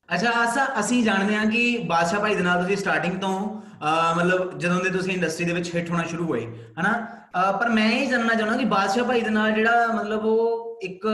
ਅੱਛਾ 0.08 0.30
ਆਸਾ 0.36 0.62
ਅਸੀਂ 0.80 1.02
ਜਾਣਦੇ 1.04 1.34
ਹਾਂ 1.36 1.44
ਕਿ 1.46 1.62
ਬਾਦਸ਼ਾਹ 1.86 2.20
ਭਾਈ 2.20 2.34
ਦੇ 2.34 2.42
ਨਾਲ 2.42 2.60
ਤੁਸੀਂ 2.62 2.76
ਸਟਾਰਟਿੰਗ 2.76 3.18
ਤੋਂ 3.20 3.32
ਅਹ, 3.38 4.14
ਮਤਲਬ 4.16 4.58
ਜਦੋਂ 4.58 4.78
ਦੇ 4.80 4.90
ਤੁਸੀਂ 4.90 5.12
ਇੰਡਸਟਰੀ 5.12 5.44
ਦੇ 5.46 5.52
ਵਿੱਚ 5.52 5.74
ਹਿੱਟ 5.74 5.90
ਹੋਣਾ 5.90 6.02
ਸ਼ੁਰੂ 6.04 6.24
ਹੋਏ 6.26 6.44
ਹਨਾ 6.78 6.92
ਅਹ, 7.34 7.52
ਪਰ 7.58 7.68
ਮੈਂ 7.70 7.90
ਇਹ 7.90 8.06
ਜਾਣਨਾ 8.10 8.34
ਚਾਹੁੰਦਾ 8.34 8.56
ਕਿ 8.58 8.64
ਬਾਦਸ਼ਾਹ 8.66 9.04
ਭਾਈ 9.04 9.20
ਦੇ 9.20 9.30
ਨਾਲ 9.30 9.52
ਜਿਹੜਾ 9.52 9.86
ਮਤਲਬ 9.92 10.24
ਉਹ 10.26 10.78
ਇੱਕ 10.82 11.06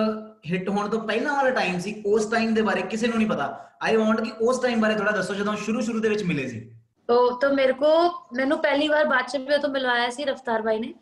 ਹਿੱਟ 0.46 0.68
ਹੋਣ 0.68 0.88
ਤੋਂ 0.88 1.00
ਪਹਿਲਾਂ 1.02 1.34
ਵਾਲਾ 1.34 1.50
ਟਾਈਮ 1.52 1.78
ਸੀ 1.80 1.94
ਉਸ 2.08 2.26
ਟਾਈਮ 2.30 2.54
ਦੇ 2.54 2.62
ਬਾਰੇ 2.62 2.82
ਕਿਸੇ 2.90 3.06
ਨੂੰ 3.06 3.16
ਨਹੀਂ 3.18 3.28
ਪਤਾ 3.28 3.48
ਆਈ 3.82 3.96
ਵਾਂਟ 3.96 4.20
ਕਿ 4.20 4.30
ਉਸ 4.42 4.60
ਟਾਈਮ 4.60 4.80
ਬਾਰੇ 4.80 4.94
ਥੋੜਾ 4.94 5.10
ਦੱਸੋ 5.12 5.34
ਜਦੋਂ 5.34 5.56
ਸ਼ੁਰੂ 5.64 5.80
ਸ਼ੁਰੂ 5.80 6.00
ਦੇ 6.00 6.08
ਵਿੱਚ 6.08 6.22
ਮਿਲੇ 6.24 6.46
ਸੀ 6.48 6.60
तो 7.08 7.14
तो 7.38 7.48
मेरे 7.52 7.72
को 7.74 7.88
मैंने 8.32 8.56
पहली 8.62 8.88
बार 8.88 9.06
बादशाह 9.08 9.42
भी 9.42 9.56
तो 9.58 9.68
मिलवाया 9.70 10.08
सी 10.10 10.24
रफ्तार 10.26 10.62
भाई 10.62 10.78
ने 10.80 10.92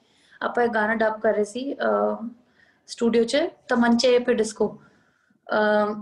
ਆਪਾਂ 0.40 0.62
ਇੱਕ 0.64 0.72
ਗਾਣਾ 0.74 0.94
ਡਬ 0.96 1.18
ਕਰ 1.20 1.34
ਰਹੇ 1.34 1.44
ਸੀ 1.44 1.60
ਸਟੂਡੀਓ 2.88 3.24
'ਚ 3.24 3.36
ਤਮੰਚੇ 3.68 4.08
पे 4.20 4.34
डिस्को 4.34 4.66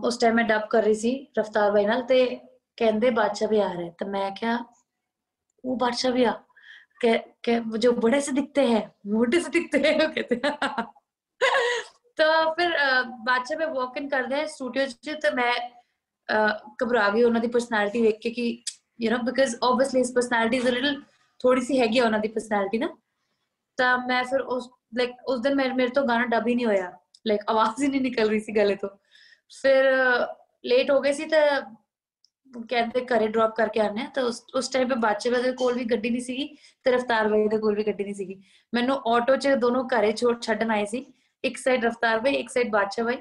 ਉਸ 0.05 0.19
ਟਾਈਮ 0.19 0.35
ਮੈਂ 0.35 0.45
ਡਬ 0.45 0.67
ਕਰ 0.71 0.83
ਰਹੀ 0.83 0.95
ਸੀ 0.95 1.11
ਰਫਤਾਰ 1.39 1.71
ਭਾਈ 1.73 1.87
ਨਾਲ 1.87 2.03
ਤੇ 2.05 2.25
ਕਹਿੰਦੇ 2.79 3.11
ਬਾਦਸ਼ਾਹ 3.11 3.49
ਵੀ 3.49 3.59
ਆ 3.61 3.69
ਰਿਹਾ 3.75 3.91
ਤੇ 3.99 4.05
ਮੈਂ 4.09 4.31
ਕਿਹਾ 4.31 4.59
वो 5.65 5.73
बादशाह 5.77 6.13
भी 6.13 6.23
आ 6.25 6.31
के, 7.01 7.11
के 7.45 7.55
जो 7.79 7.91
बड़े 7.99 8.19
से 8.21 8.33
दिखते 8.35 8.63
हैं 8.67 8.79
मोटे 9.11 9.41
से 9.41 9.51
दिखते 9.53 9.81
हैं 9.81 9.91
वो 9.97 10.07
कहते 10.15 10.37
हैं 10.37 10.53
तो 12.19 12.29
फिर 12.55 12.73
अ, 12.77 12.87
बादशाह 13.25 13.59
में 13.59 13.67
वॉक 13.75 13.99
इन 13.99 14.09
ਕਰਦੇ 14.09 14.41
ਆ 14.41 14.47
ਸਟੂਡੀਓ 14.49 14.87
'ਚ 14.87 15.17
ਤੇ 15.23 15.31
ਮੈਂ 15.35 15.53
ਅ, 15.53 16.75
ਘਬਰਾ 16.83 17.09
ਗਈ 17.11 17.23
ਉਹਨਾਂ 17.23 17.41
ਦੀ 17.41 17.49
ਪਰਸਨੈਲਿਟੀ 17.51 18.03
ਵੇਖ 18.03 18.19
ਕੇ 18.21 18.31
ਕਿ 18.31 18.47
you 19.01 19.11
know 19.11 19.23
because 19.25 19.55
obviously 19.63 20.01
his 20.01 20.13
personality 20.13 20.57
is 20.57 20.67
a 20.69 20.71
little 20.71 21.01
ਥੋੜੀ 21.41 21.61
ਸੀ 21.61 21.81
ਹੈਗੀ 21.81 21.99
ਆ 21.99 22.05
ਉਹਨਾਂ 22.05 22.19
ਦੀ 22.19 22.29
ਪਰਸਨੈਲਿਟੀ 22.29 22.79
ਨਾ 22.79 22.89
ਤਾਂ 23.79 23.97
ਮੈਂ 23.99 24.23
ਫਿਰ 24.25 24.41
ਉਸ 24.41 24.69
ਲਾਈਕ 24.95 25.11
ਉਸ 25.27 25.41
ਦਿਨ 25.41 25.55
ਮੇਰੇ 25.55 25.73
ਮੇਰੇ 25.73 25.91
ਤੋਂ 25.91 26.07
ਗਾਣਾ 26.07 26.27
ਡਬ 26.29 26.47
ਹੀ 26.49 26.55
ਨਹੀਂ 26.55 26.67
ਹੋਇਆ 26.67 26.91
ਲਾਈਕ 27.27 27.43
ਆਵਾਜ਼ 27.49 27.83
ਹੀ 27.83 27.89
ਨਹੀਂ 27.89 28.01
ਨਿਕਲ 28.01 28.29
ਰਹੀ 28.29 28.41
ਸੀ 28.41 28.53
ਗਲੇ 28.53 28.75
ਤੋਂ 28.77 28.89
ਫਿਰ 29.53 29.85
ਲੇਟ 30.65 30.91
ਹੋ 30.91 31.01
ਗਏ 31.01 31.13
ਸੀ 31.13 31.25
ਤਾਂ 31.27 31.61
ਕਹਿੰਦੇ 32.65 33.05
ਘਰੇ 33.07 33.27
ਡ੍ਰੌਪ 33.29 33.55
ਕਰਕੇ 33.57 33.81
ਆਨੇ 33.81 34.03
ਆ 34.03 34.07
ਤਾਂ 34.15 34.23
ਉਸ 34.25 34.43
ਉਸ 34.55 34.69
ਟਾਈਮ 34.69 34.89
'ਤੇ 34.89 34.95
ਬਾਦਸ਼ਾਹ 35.01 35.43
ਦੇ 35.43 35.53
ਕੋਲ 35.55 35.75
ਵੀ 35.75 35.85
ਗੱਡੀ 35.85 36.11
ਨਹੀਂ 36.11 36.21
ਸੀਗੀ 36.21 36.47
ਤੇ 36.87 36.91
ਰਫਤਾਰ 36.93 37.29
ਭਾਈ 37.29 37.47
ਦੇ 37.49 37.59
ਕੋਲ 37.59 37.75
ਵੀ 37.75 37.85
ਗੱਡੀ 37.85 38.05
ਨਹੀਂ 38.05 38.15
ਸੀਗੀ 38.15 38.41
ਮੈਨੂੰ 38.73 39.01
ਆਟੋ 39.09 39.37
'ਚ 39.37 39.49
ਦੋਨੋਂ 39.61 39.85
ਘਰੇ 39.89 40.13
ਛੋੜ 40.13 40.35
ਛੱਡਣ 40.43 40.71
ਆਏ 40.71 40.85
ਸੀ 40.87 41.05
ਇੱਕ 41.45 41.57
ਸਾਈਡ 41.59 41.85
ਰਫਤਾਰ 41.85 42.21
ਭਾਈ 42.21 42.35
ਇੱਕ 42.35 42.51
ਸਾਈਡ 42.51 42.71
ਬਾਦਸ਼ਾਹ 42.71 43.05
ਭਾਈ 43.05 43.17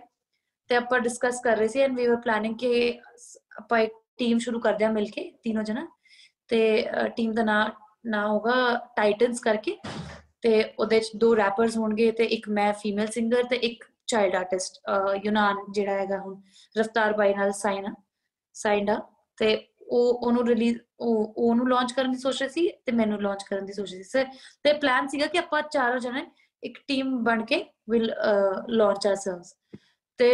ਤੇ 0.70 0.76
ਆਪਾਂ 0.76 1.00
ਡਿਸਕਸ 1.00 1.40
ਕਰ 1.42 1.58
ਰਹੇ 1.58 1.68
ਸੀ 1.68 1.80
ਐਂਡ 1.82 1.96
ਵੀ 1.96 2.08
ਵਰ 2.08 2.16
ਪਲੈਨਿੰਗ 2.22 2.56
ਕਿ 2.58 3.00
ਸ- 3.18 3.38
ਆਪਾਂ 3.58 3.80
ਇੱਕ 3.80 3.94
ਟੀਮ 4.19 4.39
ਸ਼ੁਰੂ 4.39 4.61
ਕਰਦੇ 4.61 4.85
ਆ 4.85 4.91
ਮਿਲ 4.91 5.11
ਕੇ, 5.11 5.31
ਤਿੰਨੋਂ 5.43 5.63
ਜਣਾ। 5.65 5.87
ਤੇ 6.49 6.89
ਟੀਮ 7.17 7.33
ਦਾ 7.33 7.43
ਨਾਂ 7.43 7.71
ਨਾਂ 8.07 8.27
ਹੋਗਾ 8.29 8.55
ਟਾਈਟਨਸ 8.97 9.41
ਕਰਕੇ। 9.41 9.77
ਤੇ 10.43 10.63
ਉਹਦੇ 10.79 11.01
ਚ 11.01 11.11
ਦੋ 11.17 11.37
ਰੈਪਰਸ 11.37 11.77
ਹੋਣਗੇ 11.77 12.11
ਤੇ 12.13 12.25
ਇੱਕ 12.25 12.49
ਮੈਂ 12.49 12.73
ਫੀਮੇਲ 12.73 13.07
ਸਿੰਗਰ 13.07 13.45
ਤੇ 13.51 13.57
ਇੱਕ 13.57 13.85
ਚਾਈਲਡ 14.07 14.35
ਆਰਟਿਸਟ 14.37 14.81
ਯੂਨਾਨ 15.25 15.65
ਜਿਹੜਾ 15.73 15.93
ਹੈਗਾ 15.93 16.19
ਹੁਣ, 16.19 16.41
ਰਫਤਾਰ 16.79 17.13
ਬਾਈ 17.13 17.35
ਨਾਲ 17.35 17.53
ਸਾਈਨ 17.53 17.87
ਆ 17.87 17.95
ਸਾਈਨਡ 18.55 18.91
ਆ 18.91 19.01
ਤੇ 19.37 19.55
ਉਹ, 19.81 20.15
ਉਹਨੂੰ 20.15 20.47
ਰਿਲੀਜ਼ 20.47 20.79
ਉਹ, 21.01 21.35
ਉਹਨੂੰ 21.37 21.69
ਲਾਂਚ 21.69 21.93
ਕਰਨ 21.93 22.13
ਦੀ 22.13 22.19
ਸੋਚ 22.19 22.43
ਰਹੀ 22.43 22.51
ਸੀ 22.51 22.69
ਤੇ 22.87 22.93
ਮੈਨੂੰ 22.93 23.21
ਲਾਂਚ 23.23 23.43
ਕਰਨ 23.43 23.65
ਦੀ 23.67 23.73
ਸੋਚ 23.73 23.93
ਰਹੀ 23.95 24.03
ਸੀ। 24.03 24.25
ਤੇ 24.65 24.73
ਪਲਾਨ 24.73 25.09
ਸੀਗਾ 25.09 25.27
ਕਿ 25.27 25.39
ਆਪਾਂ 25.39 25.63
ਚਾਰੋਂ 25.63 25.99
ਜਣੇ 25.99 26.27
ਇੱਕ 26.63 26.79
ਟੀਮ 26.89 27.17
ਬਣ 27.25 27.45
ਕੇ 27.45 27.65
ਵਿਲ 27.91 28.13
ਲਾਂਚ 28.69 29.07
ਆਰਸੈਲਵਸ 29.07 29.55
ਤੇ 30.19 30.31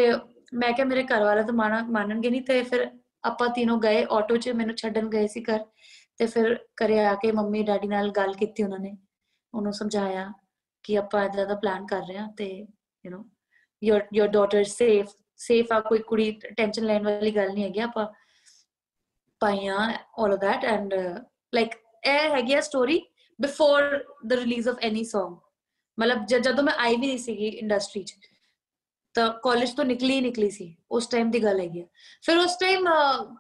ਮੈਂ 0.55 0.73
ਕਿਹਾ 0.73 0.87
ਮੇਰੇ 0.87 1.03
ਘਰ 1.05 1.23
ਵਾਲੇ 1.25 1.43
ਤਾਂ 1.43 1.55
ਮਾਨਾ 1.55 1.83
ਮੰਨਣਗੇ 1.91 2.31
ਨਹੀਂ 2.31 2.43
ਤੇ 2.43 2.63
ਫਿਰ 2.63 2.89
ਆਪਾਂ 3.24 3.50
ਤਿੰਨੋਂ 3.50 3.78
ਗਏ 3.80 4.06
ਆਟੋ 4.12 4.38
'ਚ 4.38 4.50
ਮੈਨੂੰ 4.50 4.76
ਛੱਡਣ 4.76 5.08
ਗਏ 5.10 5.28
ਸੀ 5.28 5.44
ਘਰ 5.44 5.60
ਤੇ 6.20 6.26
ਫਿਰ 6.26 6.56
ਘਰੇ 6.84 7.00
ਆ 7.06 7.14
ਕੇ 7.16 7.32
ਮੰਮੀ 7.32 7.64
ਡੈਡੀ 7.64 7.88
ਨਾਲ 7.88 8.12
ਗੱਲ 8.12 8.34
ਕੀਤੀ 8.34 8.64
ਉਹਨਾਂ 8.64 8.80
ਨੇ 8.80 8.96
ਉਹਨੂੰ 9.54 9.74
ਸਮਝਾਇਆ 9.74 10.32
ਕਿ 10.86 10.98
ਆਪਾਂ 10.98 11.24
ਇਦਾਂ 11.26 11.46
ਦਾ 11.46 11.56
ਪਲਾਨ 11.56 11.86
ਕਰ 11.86 12.02
ਰਹੇ 12.08 12.18
ਹਾਂ 12.18 12.28
ਤੇ 12.38 12.48
you 13.06 13.12
know 13.12 13.24
your 13.82 13.98
your 14.18 14.28
daughter 14.34 14.62
safe 14.70 15.10
safe 15.40 15.74
ਆ 15.76 15.80
ਕੋਈ 15.80 16.00
ਕੁੜੀ 16.00 16.32
ਟੈਨਸ਼ਨ 16.58 16.86
ਲੈਣ 16.86 17.04
ਵਾਲੀ 17.04 17.32
ਗੱਲ 17.36 17.52
ਨਹੀਂ 17.54 17.64
ਹੈਗੀ 17.64 17.80
ਆਪਾਂ 17.80 18.06
ਪਾਈਆਂ 19.42 19.78
all 20.22 20.34
of 20.36 20.40
that 20.44 20.68
and 20.68 20.96
uh, 20.98 21.16
like 21.54 21.76
ਇਹ 22.06 22.30
ਹੈਗੀ 22.30 22.54
ਆ 22.54 22.62
story 22.62 23.00
before 23.40 23.84
the 24.32 24.38
release 24.38 24.70
of 24.74 24.84
any 24.90 25.04
song 25.12 25.36
ਮਤਲਬ 25.98 26.26
ਜਦ- 26.26 26.44
ਜਦੋਂ 26.44 26.64
ਮੈਂ 26.64 26.74
ਆਈ 26.78 26.96
ਵੀ 26.96 27.08
ਨਹੀਂ 27.08 27.18
ਸੀਗੀ 27.18 27.48
ਇੰਡਸਟਰੀ 27.48 28.04
'ਚ 28.04 28.16
ਤਾਂ 29.16 29.30
ਕਾਲਜ 29.44 29.72
ਤੋਂ 29.72 29.86
ਨਿਕਲੀ 29.86 30.16
ਹੀ 30.16 30.22
ਨਿਕਲੀ 30.22 30.50
ਸੀ 30.50 30.76
ਉਸ 30.92 31.08
ਟਾਈਮ 31.08 31.30
ਦੀ 31.32 31.44
ਗੱਲ 31.44 31.60
ਹੈਗੀ 31.60 31.82
ਆ 31.82 31.86
ਫਿਰ 32.24 32.38
ਉਸ 32.38 32.58
ਟਾਈਮ 32.58 32.88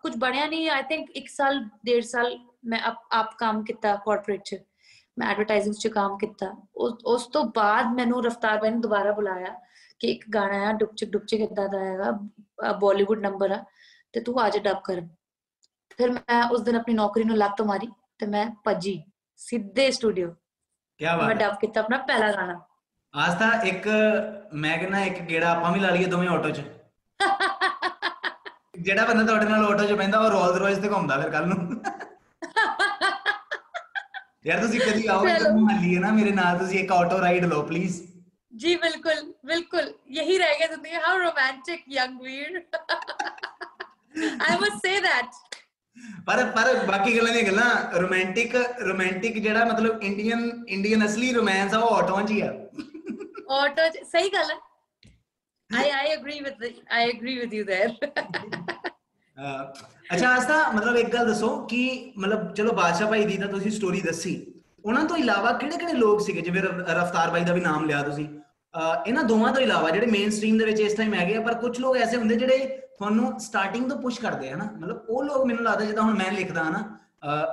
ਕੁਝ 0.02 0.16
ਬਣਿਆ 0.16 0.46
ਨਹੀਂ 0.46 0.70
ਆਈ 0.70 0.84
ਥਿੰਕ 0.84 1.10
1 1.18 1.28
ਸਾਲ 1.30 1.60
ਡੇਢ 1.86 2.04
ਸਾਲ 2.04 2.38
ਮੈਂ 2.66 2.80
ਆਪ 2.80 3.02
ਆਪ 3.12 3.36
ਕੰਮ 3.40 3.64
ਕੀਤਾ 3.64 3.96
ਕਾਰਪੋਰੇਟ 3.96 4.44
'ਚ 4.44 4.56
ਮੈਂ 5.18 5.28
ਐਡਵਰਟਾਈਜ਼ਿੰਗ 5.28 5.76
'ਚ 5.76 5.88
ਕੰਮ 5.88 6.18
ਕੀਤਾ 6.18 6.54
ਉਸ 6.76 6.94
ਉਸ 7.06 7.28
ਤੋਂ 7.28 7.44
ਬਾਅਦ 7.56 7.94
ਮੈਨੂੰ 7.96 8.24
ਰਫਤਾਰ 8.24 8.60
ਬਾਈ 8.62 8.72
ਨੇ 8.72 8.78
ਦੁਬਾਰਾ 8.78 9.12
ਬੁਲਾਇਆ 9.12 9.54
ਕਿ 10.02 10.08
ਇੱਕ 10.08 10.24
ਗਾਣਾ 10.30 10.68
ਆ 10.70 10.72
ਡੁਪਚਿਕ 10.74 11.10
ਡੁਪਚਿਕ 11.10 11.42
ਇਦਾਂ 11.42 11.68
ਦਾ 11.70 11.80
ਹੈਗਾ 11.80 12.12
ਬਾਲੀਵੁੱਡ 12.72 13.20
ਨੰਬਰ 13.20 13.52
ਆ 13.52 13.64
ਤੇ 14.14 14.22
ਤੂੰ 14.22 14.46
ਅੱਜ 14.48 14.58
ਡਬ 14.58 14.80
ਕਰ 14.84 15.02
ਫਿਰ 15.98 16.12
ਮੈਂ 16.12 16.44
ਉਸ 16.52 16.62
ਦਿਨ 16.62 16.76
ਆਪਣੀ 16.76 16.94
ਨੌਕਰੀ 16.94 17.24
ਨੂੰ 17.24 17.38
ਲੱਤ 17.38 17.62
ਮਾਰੀ 17.62 17.88
ਤੇ 18.20 18.26
ਮੈਂ 18.26 18.46
ਭੱਜੀ 18.66 19.02
ਸਿੱਧੇ 19.40 19.90
ਸਟੂਡੀਓ 19.92 20.30
ਕੀ 21.00 21.06
ਮੈਂ 21.06 21.18
ਬਾਤ 21.18 21.30
ਹੈ 21.30 21.34
ਡਬ 21.38 21.56
ਕੀਤਾ 21.62 21.82
ਆਪਣਾ 21.82 21.98
ਪਹਿਲਾ 21.98 22.32
ਗਾਣਾ 22.32 22.60
ਆਸਥਾ 23.14 23.52
ਇੱਕ 23.66 23.88
ਮੈਂ 24.56 24.78
ਕਹਿੰਦਾ 24.78 25.00
ਇੱਕ 25.02 25.22
ਗੇੜਾ 25.24 25.50
ਆਪਾਂ 25.50 25.72
ਵੀ 25.72 25.80
ਲਾ 25.80 25.90
ਲਈਏ 25.90 26.06
ਦੋਵੇਂ 26.08 26.28
ਆਟੋ 26.30 26.50
'ਚ 26.50 26.62
ਜਿਹੜਾ 28.78 29.06
ਬੰਦਾ 29.06 29.24
ਤੁਹਾਡੇ 29.24 29.46
ਨਾਲ 29.46 29.66
ਆਟੋ 29.66 29.86
'ਚ 29.86 29.94
ਬੈੰਦਾ 29.94 30.20
ਉਹ 30.20 30.30
ਰੋਲਸ 30.32 30.58
ਰੋਇਸ 30.58 30.78
ਤੇ 30.78 30.90
ਘੁੰਮਦਾ 30.90 31.18
ਫਿਰ 31.20 31.30
ਕੱਲ 31.30 31.48
ਨੂੰ 31.48 31.82
ਯਾਰ 34.46 34.60
ਤੁਸੀਂ 34.62 34.80
ਕਦੀ 34.82 35.08
ਆਓਗੇ 35.08 35.30
ਤਾਂ 35.30 35.40
ਚਲੋ। 35.40 35.60
ਮੰਨ 35.60 36.02
ਨਾ 36.02 36.12
ਮੇਰੇ 36.12 36.32
ਨਾਲ 36.34 36.58
ਤੁਸੀਂ 36.58 36.80
ਇੱਕ 36.80 36.92
ਆਟੋ 36.94 37.22
ਰਾਈਡ 37.22 37.46
ਲਓ 37.46 37.62
ਪਲੀਜ਼ 37.66 38.02
जी 38.54 38.74
बिल्कुल 38.82 39.18
बिल्कुल 39.46 39.88
यही 40.12 40.36
रह 40.38 40.52
गया 40.54 40.68
जिंदगी 40.70 41.00
how 41.00 41.16
romantic 41.18 41.80
Jangveer 42.22 42.54
I 44.42 44.54
must 44.60 44.78
say 44.84 44.94
that 45.02 45.42
ਪਰ 46.28 46.44
ਪਰ 46.52 46.70
ਬਾਕੀ 46.86 47.18
ਗੱਲਾਂ 47.18 47.34
ਦੀਆਂ 47.34 47.44
ਗੱਲਾਂ 47.46 48.00
ਰੋਮਾਂਟਿਕ 48.00 48.56
ਰੋਮਾਂਟਿਕ 48.84 49.38
ਜਿਹੜਾ 49.40 49.66
ਮਤਲਬ 49.66 50.04
ਇੰਡੀਅਨ 50.04 50.48
ਇੰਡੀਅਨ 50.70 51.06
ਅਸਲੀ 51.06 51.32
ਰੋਮਾਂਸ 51.34 51.74
ਆ 51.74 51.80
ਉਹ 51.80 51.96
ਆਟੋਆਂ 51.96 52.24
'ਚ 52.24 52.32
ਹੀ 52.32 52.40
ਆ 52.42 52.54
ऑटो 53.56 53.90
सही 54.08 54.30
गल 54.30 54.52
है 54.52 54.60
I 55.70 55.84
I 55.92 56.02
agree 56.14 56.40
with 56.42 56.58
the, 56.60 56.70
I 56.92 57.04
agree 57.06 57.36
with 57.38 57.54
you 57.54 57.64
there. 57.66 57.92
ਅਹ 59.38 59.84
ਅੱਛਾ 60.14 60.30
ਆਸਤਾ 60.30 60.72
ਮਤਲਬ 60.72 60.96
ਇੱਕ 60.98 61.10
ਗੱਲ 61.14 61.28
ਦੱਸੋ 61.28 61.50
ਕਿ 61.66 61.80
ਮਤਲਬ 62.18 62.54
ਚਲੋ 62.54 62.74
ਬਾਦਸ਼ਾਹ 62.74 63.10
ਭਾਈ 63.10 63.24
ਦੀ 63.26 63.38
ਤਾਂ 63.38 63.48
ਤੁਸੀਂ 63.48 63.72
ਸਟੋਰੀ 63.72 64.02
ਦੱਸੀ 64.02 64.36
ਉਹਨਾਂ 64.86 65.04
ਤੋਂ 65.06 65.18
ਇਲਾਵਾ 65.18 65.52
ਕਿਹੜੇ 65.54 65.78
ਕਿਹੜੇ 65.78 65.94
ਲੋਕ 65.94 66.22
ਸੀਗੇ 66.22 66.42
ਜਿਵੇਂ 66.42 66.62
ਰ- 66.62 66.86
ਰਫਤਾਰ 66.92 67.30
ਬਾਈ 67.32 67.44
ਦਾ 67.44 67.54
ਵੀ 67.54 67.62
ਨਾਮ 67.62 67.86
ਲਿਆ 67.86 68.02
ਤੁਸੀਂ 68.04 68.28
ਅਹ 68.74 69.04
ਇਹਨਾਂ 69.08 69.24
ਦੋਵਾਂ 69.24 69.52
ਤੋਂ 69.54 69.62
ਇਲਾਵਾ 69.62 69.90
ਜਿਹੜੇ 69.90 70.06
ਮੇਨ 70.08 70.30
ਸਟ੍ਰੀਮ 70.30 70.58
ਦੇ 70.58 70.66
ਵਿੱਚ 70.66 70.80
ਇਸ 70.80 70.94
ਟਾਈਮ 70.94 71.14
ਹੈਗੇ 71.14 71.36
ਆ 71.38 71.42
ਪਰ 71.42 71.54
ਕੁਝ 71.54 71.80
ਲੋਕ 71.80 71.98
ਐਸੇ 71.98 72.18
ਹੁੰਦੇ 72.18 72.36
ਜਿਹੜੇ 72.36 72.58
ਤੁਹਾਨੂੰ 72.98 73.40
ਸਟਾਰਟਿੰਗ 73.40 73.90
ਤੋਂ 73.90 73.98
ਪੁਸ਼ 73.98 74.20
ਕਰਦੇ 74.22 74.50
ਆ 74.52 74.56
ਨਾ 74.56 74.66
ਮਤਲਬ 74.78 75.06
ਉਹ 75.10 75.24
ਲੋਕ 75.24 75.46
ਮੈਨੂੰ 75.46 75.64
ਲੱਗਦਾ 75.64 75.86
ਜਿੱਦਾਂ 75.86 76.04
ਹੁਣ 76.04 76.14
ਮੈਂ 76.18 76.32
ਲਿਖਦਾ 76.32 76.64
ਹਾਂ 76.64 76.72
ਨਾ 76.72 76.80
ਅਹ 76.80 77.09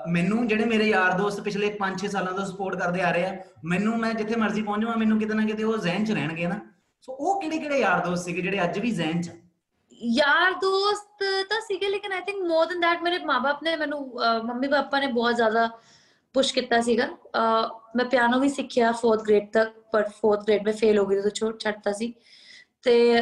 ਮੈਨੂੰ 0.07 0.47
ਜਿਹੜੇ 0.47 0.65
ਮੇਰੇ 0.65 0.83
ਯਾਰ 0.83 1.11
ਦੋਸਤ 1.17 1.41
ਪਿਛਲੇ 1.41 1.69
5-6 1.79 2.09
ਸਾਲਾਂ 2.11 2.33
ਤੋਂ 2.33 2.45
ਸਪੋਰਟ 2.45 2.79
ਕਰਦੇ 2.79 3.01
ਆ 3.01 3.11
ਰਹੇ 3.11 3.25
ਆ 3.25 3.35
ਮੈਨੂੰ 3.65 3.97
ਮੈਂ 3.97 4.13
ਜਿੱਥੇ 4.13 4.35
ਮਰਜ਼ੀ 4.35 4.61
ਪਹੁੰਚ 4.61 4.81
ਜਾਵਾਂ 4.81 4.97
ਮੈਨੂੰ 4.97 5.19
ਕਿਤੇ 5.19 5.33
ਨਾ 5.33 5.45
ਕਿਤੇ 5.45 5.63
ਉਹ 5.63 5.77
ਜ਼ਹਿਨ 5.77 6.05
'ਚ 6.05 6.11
ਰਹਿਣਗੇ 6.11 6.47
ਨਾ। 6.47 6.59
ਸੋ 7.01 7.13
ਉਹ 7.13 7.41
ਕਿਹੜੇ 7.41 7.57
ਕਿਹੜੇ 7.57 7.79
ਯਾਰ 7.79 8.05
ਦੋਸਤ 8.05 8.23
ਸੀਗੇ 8.25 8.41
ਜਿਹੜੇ 8.41 8.63
ਅੱਜ 8.63 8.79
ਵੀ 8.79 8.91
ਜ਼ਹਿਨ 8.91 9.21
'ਚ 9.21 9.29
ਆ? 9.29 9.33
ਯਾਰ 10.03 10.53
ਦੋਸਤ 10.53 11.23
ਤਾਂ 11.49 11.61
ਸੀਗੇ 11.61 11.89
ਲੇਕਿਨ 11.89 12.13
I 12.13 12.21
think 12.21 12.47
more 12.47 12.65
than 12.65 12.79
that 12.79 13.01
ਮੇਰੇ 13.01 13.17
ਮਾਪੇ 13.25 13.53
ਨੇ 13.63 13.75
ਮੈਨੂੰ 13.75 13.99
ਅਹ, 14.23 14.43
ਮੰਮੀ 14.43 14.67
ਪਾਪਾ 14.67 14.99
ਨੇ 14.99 15.07
ਬਹੁਤ 15.07 15.35
ਜ਼ਿਆਦਾ 15.35 15.69
ਪੁਸ਼ 16.33 16.53
ਕੀਤਾ 16.53 16.81
ਸੀਗਾ। 16.81 17.05
ਅਹ, 17.05 17.69
ਮੈਂ 17.95 18.05
ਪਿਆਨੋ 18.05 18.39
ਵੀ 18.39 18.49
ਸਿੱਖਿਆ 18.49 18.91
4th 18.91 19.23
ਗ੍ਰੇਡ 19.23 19.49
ਤੱਕ 19.51 19.73
ਪਰ 19.91 20.03
4th 20.03 20.43
ਗ੍ਰੇਡ 20.43 20.63
ਮੈਂ 20.63 20.73
ਫੇਲ 20.73 20.97
ਹੋ 20.97 21.05
ਗਈ 21.05 21.21
ਤਾਂ 21.21 21.29
ਛੋਟ 21.29 21.59
ਛੱਡਤਾ 21.59 21.91
ਸੀ। 21.91 22.13
ਤੇ 22.81 23.21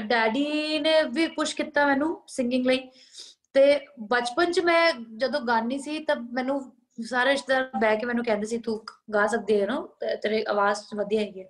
ਡੈਡੀ 0.00 0.78
ਨੇ 0.78 1.02
ਵੀ 1.02 1.26
ਪੁਸ਼ 1.26 1.56
ਕੀਤਾ 1.56 1.86
ਮੈਨੂੰ 1.86 2.22
ਸਿੰਗਿੰਗ 2.28 2.66
ਲਈ। 2.66 2.88
ਤੇ 3.55 3.79
ਬਚਪਨ 4.09 4.51
ਚ 4.51 4.59
ਮੈਂ 4.59 4.91
ਜਦੋਂ 5.17 5.39
ਗਾਣੀ 5.41 5.77
ਸੀ 5.79 5.99
ਤਾਂ 5.99 6.15
ਮੈਨੂੰ 6.31 6.59
ਸਾਰੇ 7.03 7.31
ਰਿਸ਼ਤੇਦਾਰ 7.31 7.69
ਬਹਿ 7.75 7.97
ਕੇ 7.97 8.05
ਮੈਨੂੰ 8.05 8.23
ਕਹਿੰਦੇ 8.25 8.47
ਸੀ 8.47 8.57
ਤੂੰ 8.59 8.79
ਗਾ 9.13 9.25
ਸਕਦੀ 9.27 9.59
ਹੈ 9.61 9.65
ਨਾ 9.67 9.81
ਤੇਰੀ 10.23 10.43
ਆਵਾਜ਼ 10.47 10.79
ਵਧੀਆ 10.95 11.21
ਹੈਗੀ 11.21 11.41
ਹੈ 11.41 11.49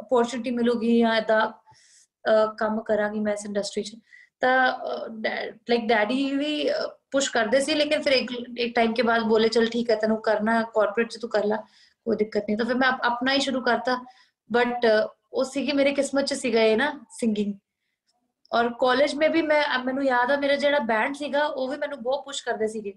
ਅਪੋਰਚੁਨਿਟੀ 0.00 0.50
ਮਿਲੂਗੀ 0.50 0.98
ਜਾਂ 0.98 1.16
ਇਦਾਂ 1.16 1.46
ਕੰਮ 2.58 2.80
ਕਰਾਂਗੀ 2.82 3.20
ਮੈਂ 3.20 3.32
ਇਸ 3.32 3.44
ਇੰਡਸਟਰੀ 3.46 3.82
'ਚ 3.82 3.96
ਤਾਂ 4.40 4.56
ਲਾਈਕ 5.22 5.86
ਡੈਡੀ 5.88 6.30
ਵੀ 6.36 6.68
ਪੁਸ਼ 7.12 7.30
ਕਰਦੇ 7.32 7.60
ਸੀ 7.60 7.74
ਲੇਕਿਨ 7.74 8.02
ਫਿਰ 8.02 8.12
ਇੱਕ 8.12 8.32
ਇੱਕ 8.58 8.74
ਟਾਈਮ 8.74 8.92
ਕੇ 8.94 9.02
ਬਾਅਦ 9.02 9.22
ਬੋਲੇ 9.24 9.48
ਚਲ 9.48 9.66
ਠੀਕ 9.68 9.90
ਹੈ 9.90 9.96
ਤੈਨੂੰ 9.96 10.20
ਕਰਨਾ 10.22 10.62
ਕਾਰਪੋਰੇਟ 10.74 11.10
'ਚ 11.10 11.18
ਤੂੰ 11.18 11.30
ਕਰ 11.30 11.44
ਲੈ 11.44 11.56
ਕੋਈ 12.06 12.16
ਦਿੱਕਤ 12.16 12.42
ਨਹੀਂ 12.42 12.56
ਤਾਂ 12.58 12.66
ਫਿਰ 12.66 12.76
ਮੈਂ 12.76 12.88
ਆਪ- 12.88 13.04
ਆਪਣਾ 13.04 13.32
ਹੀ 13.32 13.40
ਸ਼ੁਰੂ 13.40 13.60
ਕਰਤਾ 13.62 13.96
ਬਟ 14.50 14.86
ਉਹ 15.32 15.44
ਸੀਗੀ 15.44 15.72
ਮੇਰੇ 15.72 15.92
ਕਿਸਮਤ 15.92 16.24
'ਚ 16.24 16.34
ਸੀਗਾ 16.34 16.60
ਇਹ 16.62 16.76
ਨਾ 16.76 16.92
ਸਿੰਗਿੰਗ 17.10 17.54
ਔਰ 18.51 18.69
ਕਾਲਜ 18.79 19.15
ਮੇ 19.15 19.27
ਵੀ 19.29 19.41
ਮੈਂ 19.43 19.63
ਮੈਨੂੰ 19.83 20.03
ਯਾਦ 20.05 20.31
ਆ 20.31 20.35
ਮੇਰਾ 20.37 20.55
ਜਿਹੜਾ 20.57 20.79
ਬੈਂਡ 20.87 21.15
ਸੀਗਾ 21.15 21.45
ਉਹ 21.45 21.67
ਵੀ 21.69 21.77
ਮੈਨੂੰ 21.77 22.01
ਬਹੁਤ 22.01 22.23
ਪੁਸ਼ 22.25 22.43
ਕਰਦੇ 22.45 22.67
ਸੀਗੇ 22.67 22.93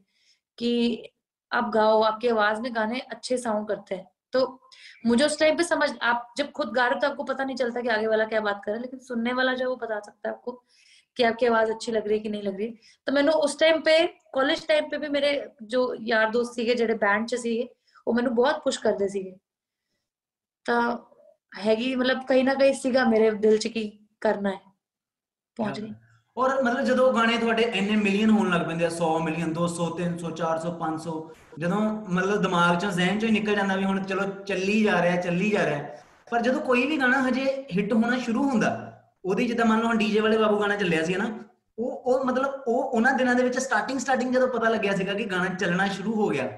कि 0.59 0.69
आप 1.53 1.71
गाओ, 1.71 2.03
आपकी 2.03 2.29
आवाज़ 2.29 2.61
में 2.61 2.75
गाने 2.75 2.99
अच्छे 3.13 3.37
साउंड 3.39 3.67
करते 3.69 3.95
हैं। 3.95 4.05
तो 4.33 4.41
मुझे 5.05 5.25
उस 5.25 5.39
टाइम 5.39 5.57
पे 5.57 5.65
समझ, 5.65 5.89
आप 6.03 6.29
जब 6.39 6.51
खुद 6.53 6.69
गा 6.77 6.85
रहे 6.85 6.95
हो 6.95 7.01
तो 7.01 7.09
आपको 7.09 7.25
पता 7.25 7.45
नहीं 7.45 7.57
चलता 7.57 7.81
कि 7.81 7.89
आगे 7.89 8.07
वाला 8.07 8.25
क्या 8.27 8.41
बात 8.41 8.61
कर 8.65 8.71
रहा 8.71 8.77
है, 8.77 8.83
लेकिन 8.83 9.01
सुनने 9.01 9.33
वाला 9.33 9.55
जो 9.55 9.69
वो 9.69 9.77
बता 9.77 9.99
सकता 10.01 10.29
है 10.29 10.35
आपको 10.35 10.53
कि 11.17 11.25
आपकी 11.25 11.47
आवाज़ 11.47 11.73
अच्छी 11.73 11.93
लग 11.93 12.07
रही 12.09 12.17
है 12.17 12.23
कि 12.23 12.29
नहीं 12.29 12.43
लग 12.43 12.57
रही 12.57 12.69
तो 13.07 13.13
मैंने 13.13 13.33
उस 13.41 13.59
टाइम 13.61 13.81
पे 13.81 13.97
कॉलेज 14.33 14.67
टाइम 14.69 14.89
पे 14.91 14.99
भी 14.99 15.09
मेरे 15.09 15.33
जो 15.69 15.83
यार 16.05 16.31
दोस्त 16.31 16.55
ਸੀਗੇ 16.55 16.75
ਜਿਹੜੇ 16.75 16.95
ਬੈਂਡ 16.99 17.27
ਚ 17.27 17.41
ਸੀਗੇ 17.43 17.69
ਉਹ 18.07 18.15
ਮੈਨੂੰ 18.15 18.35
ਬਹੁਤ 18.35 18.63
ਪੁਸ਼ 18.65 18.81
ਕਰਦੇ 18.81 19.09
ਸੀਗੇ 19.09 19.37
ਤਾਂ 20.67 20.81
ਹੈਗੀ 21.61 21.95
ਮਤਲਬ 21.97 22.33
ना 22.45 22.55
कहीं 22.55 22.73
ਸੀਗਾ 22.77 23.05
ਮੇਰੇ 23.07 23.31
ਦਿਲ 23.41 23.59
ਚ 23.59 23.69
ਕੀ 23.69 23.87
ਕਰਨਾ 24.21 24.51
ਹੈ 24.51 24.74
ਪਹੁੰਚ 25.57 25.81
ਗਈ 25.81 25.93
ਔਰ 26.37 26.63
ਮਤਲਬ 26.63 26.85
ਜਦੋਂ 26.85 27.13
ਗਾਣੇ 27.13 27.37
ਤੁਹਾਡੇ 27.39 27.63
ਇੰਨੇ 27.63 27.97
ਮਿਲੀਅਨ 27.97 28.31
ਹੋਣ 28.31 28.51
ਲੱਗ 28.51 28.61
ਪੈਂਦੇ 28.61 28.85
ਆ 28.85 28.89
100 28.89 29.11
ਮਿਲੀਅਨ 29.25 29.53
200 29.59 29.85
300 29.99 30.31
400 30.41 30.73
500 30.79 31.13
ਜਦੋਂ 31.59 31.81
ਮਤਲਬ 32.09 32.43
ਦਿਮਾਗ 32.43 32.79
ਚੋਂ 32.79 32.91
ਜ਼ਿਹਨ 32.91 33.19
ਚੋਂ 33.19 33.29
ਹੀ 33.29 33.35
ਨਿਕਲ 33.35 33.57
ਜਾਂਦਾ 33.57 33.77
ਵੀ 33.77 33.85
ਹੁਣ 33.85 34.03
ਚਲੋ 34.05 34.23
ਚੱਲੀ 34.47 34.83
ਜਾ 34.85 35.03
ਰਿਹਾ 35.03 35.21
ਚੱਲੀ 35.21 35.51
ਜਾ 35.51 35.65
ਰਿਹਾ। 35.67 35.85
ਪਰ 36.31 36.41
ਜਦੋਂ 36.41 36.61
ਕੋਈ 36.61 36.87
ਵੀ 36.87 36.99
ਗਾਣਾ 36.99 37.29
ਹਜੇ 37.29 37.45
ਹਿੱਟ 37.77 37.93
ਹੋਣਾ 37.93 38.19
ਸ਼ੁਰੂ 38.19 38.43
ਹੁੰਦਾ 38.51 38.71
ਉਹਦੀ 39.25 39.47
ਜਿੱਦਾਂ 39.47 39.67
ਮੰਨ 39.67 39.81
ਲਓ 39.81 39.87
ਹੁਣ 39.87 39.97
ਡੀਜੇ 39.97 40.21
ਵਾਲੇ 40.21 40.39
ਬਾਬੂ 40.39 40.59
ਗਾਣਾ 40.61 40.77
ਚੱਲਿਆ 40.77 41.05
ਸੀ 41.05 41.15
ਨਾ 41.15 41.31
ਉਹ 41.79 41.91
ਉਹ 41.91 42.25
ਮਤਲਬ 42.25 42.63
ਉਹ 42.67 42.83
ਉਹਨਾਂ 42.83 43.13
ਦਿਨਾਂ 43.13 43.35
ਦੇ 43.35 43.43
ਵਿੱਚ 43.43 43.59
ਸਟਾਰਟਿੰਗ 43.59 43.99
ਸਟਾਰਟਿੰਗ 43.99 44.35
ਜਦੋਂ 44.35 44.49
ਪਤਾ 44.49 44.69
ਲੱਗਿਆ 44.69 44.97
ਸੀਗਾ 44.97 45.15
ਕਿ 45.15 45.25
ਗਾਣਾ 45.25 45.55
ਚੱਲਣਾ 45.55 45.89
ਸ਼ੁਰੂ 45.89 46.15
ਹੋ 46.15 46.29
ਗਿਆ 46.29 46.49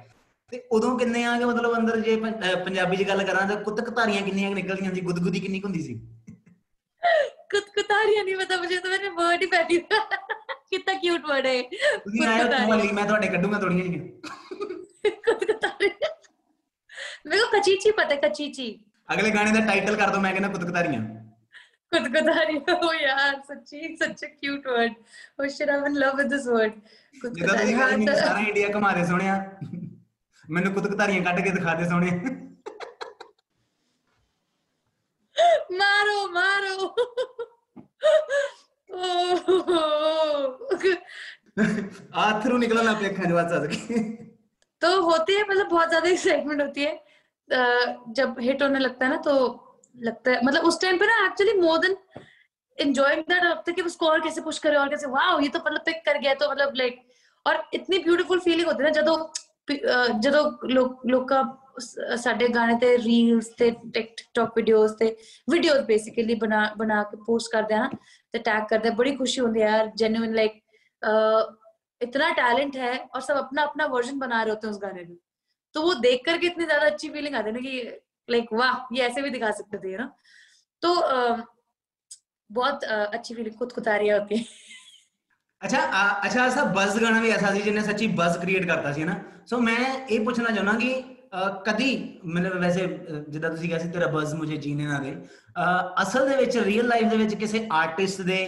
ਤੇ 0.53 0.63
ਉਦੋਂ 0.73 0.99
ਕਿੰਨੇ 0.99 1.25
ਆ 1.25 1.39
ਕਿ 1.39 1.45
ਮਤਲਬ 1.45 1.77
ਅੰਦਰ 1.79 2.01
ਜੇ 2.01 2.17
ਪੰਜਾਬੀ 2.65 2.97
'ਚ 2.97 3.09
ਗੱਲ 3.09 3.25
ਕਰਾਂ 3.25 3.47
ਤਾਂ 3.49 3.57
ਕੁੱਤਕ 3.57 3.91
ਧਾਰੀਆਂ 3.91 4.23
ਕਿੰਨੀਆਂ 4.23 4.49
ਕੁ 4.49 4.55
ਨਿਕਲਦੀਆਂ 4.55 4.95
ਸੀ 4.95 5.01
ਗੁਦਗੁਦੀ 5.01 5.41
ਕਿੰਨੀ 5.41 5.63
ਹੁੰਦੀ 5.63 5.83
ਸੀ। 5.83 6.01
कुतकुतारियां 7.52 8.24
नहीं 8.26 8.36
पता 8.38 8.58
मुझे 8.60 8.78
तो 8.80 8.90
मैंने 8.90 9.10
वर्ड 9.16 9.42
ही 9.42 9.48
पहली 9.48 9.78
कितना 10.72 10.94
क्यूट 11.00 11.26
वर्ड 11.30 11.48
है 11.48 11.56
ਤੁਸੀਂ 12.04 12.28
ਆਏ 12.28 12.44
ਹੋ 12.44 12.68
ਵਾਲੀ 12.70 12.92
ਮੈਂ 12.92 13.06
ਤੁਹਾਡੇ 13.06 13.28
ਕੱਢੂਗਾ 13.28 13.60
ਥੋੜੀਆਂ 13.60 13.86
ਜਿਹੀਆਂ 13.86 14.04
कुतकुतारियां 15.28 16.10
मेरे 17.26 17.40
को 17.42 17.48
कचीची 17.54 17.92
पता 17.98 18.14
है 18.14 18.20
कचीची 18.22 18.68
ਅਗਲੇ 19.10 19.32
ਗਾਣੇ 19.32 19.52
ਦਾ 19.52 19.66
ਟਾਈਟਲ 19.66 19.96
ਕਰ 19.96 20.10
ਦੋ 20.10 20.20
ਮੈਂ 20.20 20.32
ਕਹਿੰਦਾ 20.32 20.50
ਕੁੱਤਕ 20.50 20.72
ਧਾਰੀਆਂ 20.74 21.02
कुतकुतारियां 21.92 22.74
ओ 22.76 22.90
यार 22.98 23.32
सच्ची 23.48 23.80
सच 24.02 24.22
a 24.26 24.30
cute 24.34 24.68
word 24.72 24.94
oh 25.38 25.48
shit 25.56 25.72
I'm 25.74 25.82
in 25.90 25.98
love 26.04 26.16
with 26.20 26.30
this 26.34 26.46
word 26.52 26.78
ਜਿੱਦਾਂ 27.18 27.56
ਤੁਸੀਂ 27.56 27.76
ਕਹਿੰਦੇ 27.76 27.80
ਮੈਨੂੰ 27.80 28.06
कुतकुतारियां 28.06 28.16
ਸਾਰਾ 28.20 28.46
ਇੰਡੀਆ 28.48 28.70
ਘੁਮਾ 28.76 28.92
ਦੇ 28.94 29.04
ਸੋਹਣਿਆ 29.06 29.36
ਮੈਨੂੰ 30.46 30.74
ਕੁੱਤਕ 30.74 30.96
ਧਾਰੀਆਂ 30.98 31.24
ਕੱਢ 31.24 31.42
ਕੇ 31.42 31.52
ਦਿਖਾ 31.58 31.74
ਦੇ 31.76 31.90
ਸੋਹਣਿਆ 31.90 32.38
मारो 35.74 36.16
मारो 36.30 36.88
आथरू 42.15 42.59
निकला 42.59 42.83
ना 42.83 42.91
आपल्या 42.91 43.11
खंडवाचा 43.11 43.59
तो 44.83 45.03
होती 45.03 45.35
है 45.35 45.51
मतलब 45.51 45.69
बहुत 45.69 45.89
ज़्यादा 45.89 46.09
एक्साइटमेंट 46.09 46.63
होती 46.63 46.83
है। 46.83 47.05
जब 48.13 48.37
हिट 48.41 48.63
होने 48.63 48.79
लगता 48.79 49.07
है 49.07 49.11
ना 49.11 49.17
तो 49.17 49.65
लगता 49.97 50.31
है 50.31 50.41
मतलब 50.45 50.65
उस 50.65 50.81
टाइम 50.81 50.99
पे 50.99 51.07
ना 51.07 51.27
actually 51.27 51.61
more 51.61 51.79
than 51.79 51.97
enjoying 52.79 53.23
that 53.23 53.45
लगता 53.45 53.65
है 53.69 53.75
कि 53.75 53.83
उसको 53.83 54.07
और 54.07 54.21
कैसे 54.21 54.41
पुश 54.41 54.59
करे 54.59 54.77
और 54.77 54.89
कैसे 54.89 55.07
वाओ 55.07 55.41
ये 55.41 55.49
तो 55.49 55.59
मतलब 55.59 55.81
पिक 55.81 56.03
कर 56.07 56.19
गया 56.19 56.35
तो 56.35 56.51
मतलब 56.51 56.73
लाइक 56.77 57.03
और 57.47 57.69
इतनी 57.75 57.99
ब्यूटीफुल 57.99 58.41
फीलिंग 58.41 58.67
होती 58.67 58.85
है 58.85 58.91
ना 58.91 59.01
जब 59.01 59.07
तो, 59.07 59.33
जब 60.21 60.33
तो 60.33 60.69
लोग 60.69 61.01
लोग 61.07 61.29
का 61.29 61.66
ਸਾਡੇ 62.18 62.48
ਗਾਣੇ 62.48 62.76
ਤੇ 62.80 62.96
ਰੀਲਸ 62.98 63.48
ਤੇ 63.58 63.70
ਟਿਕਟੌਕ 63.94 64.52
ਵੀਡੀਓਜ਼ 64.58 64.94
ਤੇ 64.98 65.16
ਵੀਡੀਓਜ਼ 65.48 65.82
ਬੇਸਿਕਲੀ 65.86 66.34
ਬਣਾ 66.36 66.64
ਬਣਾ 66.78 67.02
ਕੇ 67.04 67.18
ਪੋਸਟ 67.26 67.52
ਕਰਦੇ 67.52 67.76
ਆ 67.76 67.80
ਨਾ 67.80 67.90
ਤੇ 68.34 68.40
टैग 68.40 68.68
करते 68.68 68.90
हैं 68.90 68.96
बड़ी 68.98 69.12
खुशी 69.16 69.42
होती 69.42 69.62
है 69.62 69.70
यार 69.70 69.88
जेन्युइन 69.96 70.36
लाइक 70.36 70.54
इतना 72.02 72.28
टैलेंट 72.36 72.76
है 72.78 72.92
और 73.10 73.22
सब 73.22 73.40
अपना 73.40 73.64
अपना 73.64 73.88
वर्जन 73.90 74.20
बना 74.20 74.38
रहे 74.42 74.54
होते 74.54 74.68
हैं 74.68 74.74
उस 74.74 74.80
गाने 74.82 75.04
में 75.04 75.18
तो 75.76 75.82
वो 75.82 75.96
देख 76.02 76.22
करके 76.26 76.48
इतनी 76.48 76.66
ज्यादा 76.66 76.86
अच्छी 76.88 77.10
फीलिंग 77.12 77.36
आती 77.36 77.50
है 77.50 77.56
ना 77.56 77.64
कि 77.66 77.74
लाइक 78.30 78.54
वाह 78.56 78.96
ये 78.96 79.04
ऐसे 79.06 79.22
भी 79.22 79.30
दिखा 79.32 79.52
सकते 79.58 79.82
थे 79.82 79.98
ना 79.98 80.08
तो 80.82 80.94
अ, 80.94 81.18
बहुत 82.50 82.84
अ, 82.86 82.96
अच्छी 83.12 83.36
फीलिंग 83.36 83.58
खुद 83.58 83.72
कुतारियां 83.74 84.20
होती 84.20 84.38
है 84.38 84.60
ਅੱਛਾ 85.62 85.80
ਆ- 85.96 86.26
ਅੱਛਾ 86.26 86.46
ਐਸਾ 86.46 86.64
ਬਜ਼ 86.76 86.98
ਗਾਣਾ 87.02 87.20
ਵੀ 87.22 87.30
ਐਸਾ 87.32 87.50
ਸੀ 87.54 87.62
ਜਿਹਨੇ 87.62 87.82
ਸੱਚੀ 87.84 88.08
ਬਜ਼ 88.18 88.38
ਕ੍ਰੀਏਟ 88.40 88.66
ਕਰਤਾ 88.68 88.92
ਸੀ 88.94 89.04
ਨਾ 89.06 89.16
ਸੋ 89.48 89.58
ਮੈਂ 89.62 89.76
ਇਹ 90.08 90.24
ਪੁੱਛਣਾ 90.26 90.50
ਚਾਹੁੰਦਾ 90.52 90.74
ਕਿ 90.80 90.94
ਅ, 90.94 91.04
ਕਦੀ 91.66 92.20
ਮਤਲਬ 92.26 92.58
ਵੈਸੇ 92.62 92.86
ਅ, 92.86 93.24
ਜਿੱਦਾਂ 93.30 93.50
ਤੁਸੀਂ 93.50 93.70
ਕਿਹਾ 93.70 93.80
ਸੀ 93.80 93.90
ਤੇਰਾ 93.90 94.08
ਬਜ਼ 94.08 94.34
ਮੁਝੇ 94.36 94.58
ਜੀਣੇ 94.58 94.86
ਨਾ 94.86 95.00
ਦੇ 95.00 95.12
ਅ, 95.12 96.02
ਅਸਲ 96.02 96.30
ਦੇ 96.30 96.36
ਵਿੱਚ 96.36 96.58
ਰੀਅਲ 96.58 96.88
ਲਾਈਫ 96.88 97.08
ਦੇ 97.08 97.18
ਵਿੱਚ 97.18 97.36
ਕਿਸੇ 97.36 97.68
ਆਰਟਿਸਟ 97.72 98.22
ਦੇ 98.22 98.40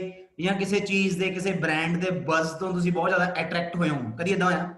ਜਾਂ 0.41 0.53
ਕਿਸੇ 0.55 0.79
ਚੀਜ਼ 0.79 1.17
ਦੇ 1.19 1.29
ਕਿਸੇ 1.29 1.51
ਬ੍ਰਾਂਡ 1.53 1.97
ਦੇ 1.97 2.09
ਬਜ਼ 2.27 2.53
ਤੋਂ 2.59 2.71
ਤੁਸੀਂ 2.73 2.91
ਬਹੁਤ 2.91 3.09
ਜ਼ਿਆਦਾ 3.09 3.33
ਅਟਰੈਕਟ 3.41 3.75
ਹੋਏ 3.75 3.89
ਹੋ 3.89 3.97
ਕਦੀ 4.19 4.31
ਇਦਾਂ 4.31 4.47
ਹੋਇਆ 4.47 4.69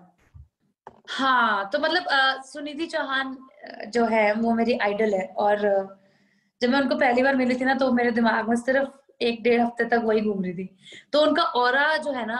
हाँ 1.07 1.69
तो 1.73 1.79
मतलब 1.79 2.07
अ, 2.07 2.19
सुनिधि 2.45 2.85
चौहान 2.87 3.33
अ, 3.33 3.85
जो 3.89 4.05
है 4.05 4.21
वो 4.35 4.53
मेरी 4.55 4.77
आइडल 4.79 5.13
है 5.13 5.25
और 5.37 5.65
अ, 5.65 5.73
जब 6.61 6.69
मैं 6.69 6.79
उनको 6.81 6.95
पहली 6.95 7.23
बार 7.23 7.35
मिली 7.35 7.55
थी 7.55 7.65
ना 7.65 7.75
तो 7.75 7.91
मेरे 7.91 8.11
दिमाग 8.11 8.49
में 8.49 8.55
सिर्फ 8.55 9.21
एक 9.21 9.43
डेढ़ 9.43 9.61
हफ्ते 9.61 9.85
तक 9.85 10.01
वही 10.05 10.21
घूम 10.23 10.41
रही 10.43 10.53
थी 10.53 10.65
तो 11.13 11.21
उनका 11.21 11.43
ऑरा 11.59 11.85
जो 11.99 12.11
है 12.11 12.25
ना 12.25 12.39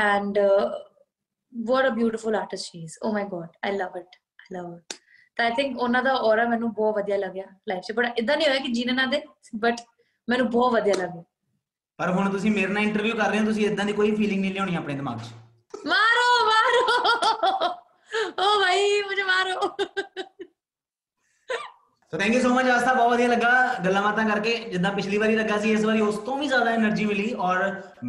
and 0.00 0.38
what 1.52 1.86
a 1.86 1.90
beautiful 1.90 2.36
artist 2.36 2.64
she 2.64 2.82
is 2.82 2.96
oh 3.02 3.12
my 3.12 3.24
God 3.26 3.46
I 3.64 3.76
love 3.76 3.96
it 3.96 4.16
I 4.38 4.56
love 4.56 4.74
it 4.76 4.94
ਤਾਂ 5.36 5.44
ਆਈ 5.44 5.52
ਥਿੰਕ 5.56 5.78
ਉਹਨਾਂ 5.78 6.02
ਦਾ 6.02 6.12
ਔਰਾ 6.22 6.44
ਮੈਨੂੰ 6.48 6.72
ਬਹੁਤ 6.72 6.94
ਵਧੀਆ 6.96 7.16
ਲੱਗਿਆ 7.16 7.44
ਲਾਈਫ 7.68 7.82
'ਚ 7.82 7.92
ਬਟ 7.92 8.18
ਇਦਾਂ 8.18 8.36
ਨਹੀਂ 8.36 8.48
ਹੋਇਆ 8.48 8.60
ਕਿ 8.60 8.72
ਜੀਨੇ 8.72 8.92
ਨਾ 8.92 9.06
ਦੇ 9.06 9.22
ਬਟ 9.56 9.80
ਮੈਨੂੰ 10.28 10.50
ਬਹੁਤ 10.50 10.72
ਵਧੀਆ 10.72 10.94
ਲੱਗਿਆ 10.94 11.22
ਪਰ 11.98 12.10
ਹੁਣ 12.10 12.30
ਤੁਸੀਂ 12.32 12.50
ਮੇਰੇ 12.50 12.72
ਨਾਲ 12.72 12.82
ਇੰਟਰਵਿਊ 12.82 13.16
ਕਰ 13.16 13.30
ਰਹੇ 13.30 13.38
ਹੋ 13.38 13.44
ਤੁਸੀਂ 13.44 13.66
ਇਦਾਂ 13.66 13.84
ਦੀ 13.84 13.92
ਕੋਈ 13.92 14.14
ਫੀਲਿੰਗ 14.16 14.40
ਨਹੀਂ 14.40 14.52
ਲਿਆਉਣੀ 14.52 14.74
ਆਪਣੇ 14.76 14.94
ਦਿਮਾਗ 14.94 15.18
'ਚ। 15.18 15.86
ਮਾਰੋ 15.86 16.44
ਮਾਰੋ 16.46 16.84
ਓ 18.38 18.58
ਭਾਈ 18.60 19.00
ਮੈਨੂੰ 19.02 19.26
ਮਾਰੋ 19.26 19.68
so 22.12 22.18
thank 22.18 22.34
you 22.34 22.40
so 22.40 22.48
much 22.50 22.66
Aastha 22.66 22.92
बहुत 22.94 23.10
बढ़िया 23.10 23.26
लगा 23.28 23.50
गला 23.82 24.00
माता 24.02 24.22
करके 24.24 24.54
जितना 24.70 24.90
पिछली 24.92 25.18
बारी 25.18 25.34
लगा 25.36 25.58
सी 25.58 25.72
इस 25.72 25.84
बारी 25.84 26.00
उस 26.02 26.16
तो 26.24 26.34
भी 26.36 26.46
ज़्यादा 26.48 26.70
एनर्जी 26.70 27.04
मिली 27.04 27.26
और 27.42 27.60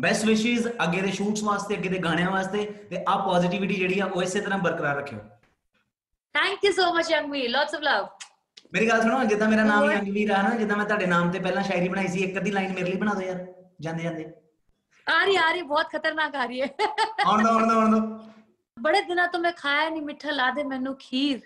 बेस्ट 0.05 0.25
विशेस 0.25 0.65
अगे 0.85 1.01
ਦੇ 1.01 1.11
ਸ਼ੂਟਸ 1.11 1.43
ਵਾਸਤੇ 1.43 1.75
ਅੱਗੇ 1.75 1.89
ਦੇ 1.89 1.97
ਗਾਣਿਆਂ 1.99 2.31
ਵਾਸਤੇ 2.31 2.63
ਤੇ 2.89 3.03
ਆ 3.09 3.17
ਪੋਜ਼ਿਟਿਵਿਟੀ 3.17 3.75
ਜਿਹੜੀ 3.75 3.99
ਆ 3.99 4.05
ਉਹ 4.05 4.23
ਇਸੇ 4.23 4.39
ਤਰ੍ਹਾਂ 4.39 4.59
ਬਰਕਰਾਰ 4.59 4.95
ਰੱਖਿਓ 4.97 5.19
thank 6.35 6.65
you 6.65 6.71
so 6.71 6.91
much 6.93 7.11
Youngveer 7.11 7.47
lots 7.47 7.75
of 7.75 7.81
love 7.83 8.07
ਮੇਰੀ 8.73 8.89
ਗੱਲ 8.89 9.01
ਸੁਣੋ 9.01 9.23
ਜਿੱਦਾਂ 9.25 9.49
ਮੇਰਾ 9.49 9.63
ਨਾਮ 9.65 9.89
ਯੰਗਵੀਰ 9.91 10.31
ਆ 10.31 10.41
ਨਾ 10.41 10.55
ਜਿੱਦਾਂ 10.55 10.77
ਮੈਂ 10.77 10.85
ਤੁਹਾਡੇ 10.85 11.05
ਨਾਮ 11.07 11.31
ਤੇ 11.31 11.39
ਪਹਿਲਾਂ 11.39 11.63
ਸ਼ਾਇਰੀ 11.63 11.89
ਬਣਾਈ 11.89 12.07
ਸੀ 12.07 12.23
ਇੱਕ 12.23 12.37
ਅੱਧੀ 12.37 12.51
ਲਾਈਨ 12.51 12.73
ਮੇਰੇ 12.73 12.89
ਲਈ 12.89 12.97
ਬਣਾ 12.97 13.13
ਦਿਓ 13.13 13.27
ਯਾਰ 13.27 13.45
ਜਾਂਦੇ 13.81 14.03
ਜਾਂਦੇ 14.03 14.25
ਆ 15.07 15.23
ਰਹੀ 15.23 15.35
ਆ 15.37 15.49
ਰਹੀ 15.51 15.61
ਬਹੁਤ 15.63 15.91
ਖਤਰਨਾਕ 15.91 16.35
ਆ 16.35 16.45
ਰਹੀ 16.45 16.61
ਹੈ 16.61 16.69
ਆਉਣ 17.25 17.43
ਦੋ 17.43 17.49
ਆਉਣ 17.49 17.67
ਦੋ 17.67 17.79
ਆਉਣ 17.79 17.91
ਦੋ 17.91 18.01
ਬੜੇ 18.77 19.01
ਦਿਨਾਂ 19.03 19.27
ਤੋਂ 19.27 19.39
ਮੈਂ 19.39 19.51
ਖਾਇਆ 19.53 19.89
ਨਹੀਂ 19.89 20.01
ਮਿੱਠਾ 20.01 20.31
ਲਾ 20.31 20.49
ਦੇ 20.51 20.63
ਮੈਨੂੰ 20.65 20.95
ਖੀਰ 20.99 21.39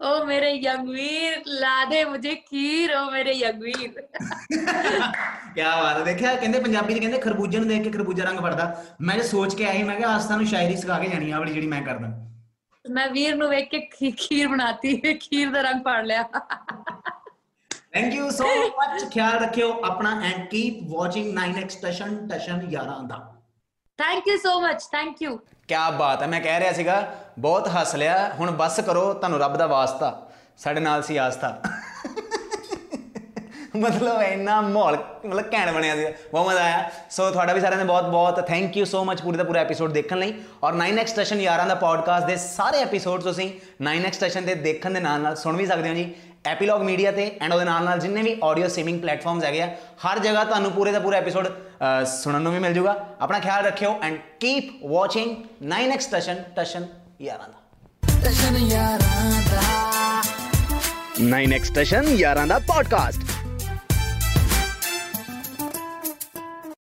ਮੇਰੇ 0.00 0.50
ਯੰਗਵੀਰ 0.52 1.42
ਲਾ 1.60 1.84
ਦੇ 1.84 2.04
ਮੁਝੇ 2.04 2.34
ਖੀਰ 2.34 2.94
ਓ 2.94 3.04
ਮੇਰੇ 3.10 3.32
ਯੰਗਵੀਰ 3.32 3.74
ਕੀ 3.74 5.62
ਬਾਤ 5.62 5.98
ਹੈ 5.98 6.04
ਦੇਖਿਆ 6.04 6.34
ਕਹਿੰਦੇ 6.34 6.58
ਪੰਜਾਬੀ 6.60 6.94
ਚ 6.94 6.98
ਕਹਿੰਦੇ 6.98 7.18
ਖਰਬੂਜੇ 7.18 7.58
ਨੂੰ 7.58 7.68
ਦੇਖ 7.68 7.82
ਕੇ 7.82 7.90
ਖਰਬੂਜਾ 7.90 8.24
ਰੰਗ 8.24 8.40
ਫੜਦਾ 8.40 8.74
ਮੈਂ 9.00 9.16
ਜੇ 9.16 9.22
ਸੋਚ 9.22 9.54
ਕੇ 9.54 9.66
ਆਈ 9.66 9.82
ਮੈਂ 9.82 9.96
ਕਿਹਾ 9.96 10.14
ਆਸਤਾ 10.14 10.36
ਨੂੰ 10.36 10.46
ਸ਼ਾਇਰੀ 10.46 10.76
ਸਿਖਾ 10.76 10.98
ਕੇ 10.98 11.08
ਜਾਣੀ 11.08 11.30
ਆ 11.30 11.38
ਵਾਲੀ 11.38 11.52
ਜਿਹੜੀ 11.52 11.66
ਮੈਂ 11.66 11.82
ਕਰਦਾ 11.82 12.08
ਮੈਂ 12.84 13.08
ਵੀਰ 13.08 13.34
ਨੂੰ 13.36 13.48
ਵੇਖ 13.48 13.68
ਕੇ 13.70 14.10
ਖੀਰ 14.18 14.48
ਬਣਾਤੀ 14.48 15.14
ਖੀਰ 15.14 15.50
ਦਾ 15.50 15.62
ਰੰਗ 15.62 15.82
ਫੜ 15.84 16.04
ਲਿਆ 16.06 16.22
ਥੈਂਕ 17.92 18.14
ਯੂ 18.14 18.30
ਸੋ 18.30 18.44
ਮਚ 18.78 19.04
ਖਿਆਲ 19.12 19.38
ਰੱਖਿਓ 19.38 19.72
ਆਪਣਾ 19.84 20.10
and 20.24 20.46
keep 20.48 20.82
watching 20.90 21.36
9x 21.38 21.80
Tashan 21.82 22.16
Tashan 22.28 22.60
11 22.68 22.96
the 23.08 23.18
thank 23.98 24.28
you 24.28 24.36
so 24.36 24.60
much 24.60 24.82
thank 24.82 25.22
you 25.22 25.38
ਕਿਆ 25.68 25.90
ਬਾਤ 25.90 26.22
ਹੈ। 26.22 26.26
ਮੈਂ 26.26 26.40
ਕਹਿ 26.40 26.60
ਰਿਹਾ 26.60 26.72
ਸੀਗਾ, 26.72 27.14
ਬਹੁਤ 27.38 27.68
ਹੱਸ 27.68 27.94
ਲਿਆ। 27.94 28.30
ਹੁਣ 28.38 28.50
ਬਸ 28.50 28.80
ਕਰੋ, 28.80 29.12
ਤੁਹਾਨੂੰ 29.14 29.38
ਰੱਬ 29.38 29.56
ਦਾ 29.56 29.66
ਵਾਸਤਾ। 29.66 30.28
ਸਾਡੇ 30.58 30.80
ਨਾਲ 30.80 31.02
ਸੀ 31.02 31.16
ਆਸਥਾ। 31.16 31.60
ਮਤਲਬ 33.76 34.22
ਇੰਨਾ 34.22 34.60
ਮਾਹੌਲ, 34.60 34.96
ਮਤਲਬ 35.26 35.44
ਘੈਂਟ 35.54 35.70
ਬਣਿਆ 35.70 35.96
ਸੀ 35.96 36.04
ਬਹੁਤ 36.32 36.48
ਮਜ਼ਾ 36.48 36.62
ਆਇਆ। 36.62 36.90
ਸੋ 37.10 37.30
ਤੁਹਾਡਾ 37.30 37.52
ਵੀ 37.52 37.60
ਸਾਰਿਆਂ 37.60 37.78
ਦਾ 37.78 37.84
ਬਹੁਤ 37.84 38.04
ਬਹੁਤ 38.04 38.46
ਥੈਂਕ 38.46 38.76
ਯੂ 38.76 38.84
ਸੋ 38.84 39.04
ਮਚ 39.04 39.22
ਪੂਰੇ 39.22 39.36
ਦਾ 39.36 39.44
ਪੂਰਾ 39.44 39.60
ਐਪੀਸੋਡ 39.60 39.92
ਦੇਖਣ 39.92 40.18
ਲਈ। 40.18 40.34
ਔਰ 40.64 40.72
9x 40.72 41.06
ਸਟੇਸ਼ਨ 41.06 41.40
ਯਾਰਾਂ 41.40 41.66
ਦਾ 41.66 41.74
ਪੋਡਕਾਸਟ 41.74 42.26
ਦੇ 42.26 42.36
ਸਾਰੇ 42.36 42.80
ਐਪੀਸੋਡ 42.80 43.22
ਤੁਸੀਂ 43.22 43.52
9x 43.82 44.12
ਸਟੇਸ਼ਨ 44.12 44.44
ਤੇ 44.44 44.54
ਦੇਖਣ 44.54 44.90
ਦੇ 44.90 45.00
ਨਾਲ 45.00 45.20
ਨਾਲ 45.20 45.36
ਸੁਣ 45.36 45.56
ਵੀ 45.56 45.66
ਸਕਦੇ 45.66 45.88
ਹੋ 45.88 45.94
ਜੀ। 45.94 46.14
ਐਪੀਲੌਗ 46.45 46.81
ਮੀਡੀਆ 46.81 47.11
ਤੇ 47.11 47.25
ਐਂਡ 47.41 47.53
ਉਹਦੇ 47.53 47.65
ਨਾਲ 47.65 47.83
ਨਾਲ 47.85 47.99
ਜਿੰਨੇ 47.99 48.21
ਵੀ 48.21 48.35
ਆਡੀਓ 48.43 48.67
ਸਟ੍ਰੀਮਿੰਗ 48.67 48.99
ਪਲੇਟਫਾਰਮਸ 49.01 49.43
ਹੈਗੇ 49.43 49.61
ਆ 49.61 49.67
ਹਰ 50.05 50.19
ਜਗ੍ਹਾ 50.19 50.43
ਤੁਹਾਨੂੰ 50.43 50.71
ਪੂਰੇ 50.71 50.91
ਦਾ 50.91 50.99
ਪੂਰਾ 50.99 51.17
ਐਪੀਸੋਡ 51.17 51.47
ਸੁਣਨ 52.13 52.41
ਨੂੰ 52.41 52.51
ਵੀ 52.53 52.59
ਮਿਲ 52.59 52.73
ਜੂਗਾ 52.73 52.95
ਆਪਣਾ 53.21 53.39
ਖਿਆਲ 53.39 53.63
ਰੱਖਿਓ 53.65 53.95
and 54.03 54.17
keep 54.39 54.85
watching 54.85 55.35
9x 55.73 55.99
station 55.99 56.43
Tashan 56.55 56.87
ਯਾਰਾਂ 57.21 57.47
ਦਾ 57.47 57.59
9x 61.21 61.63
ਸਟੇਸ਼ਨ 61.63 62.05
11 62.15 62.47
ਦਾ 62.47 62.59
ਪੋਡਕਾਸਟ 62.67 63.36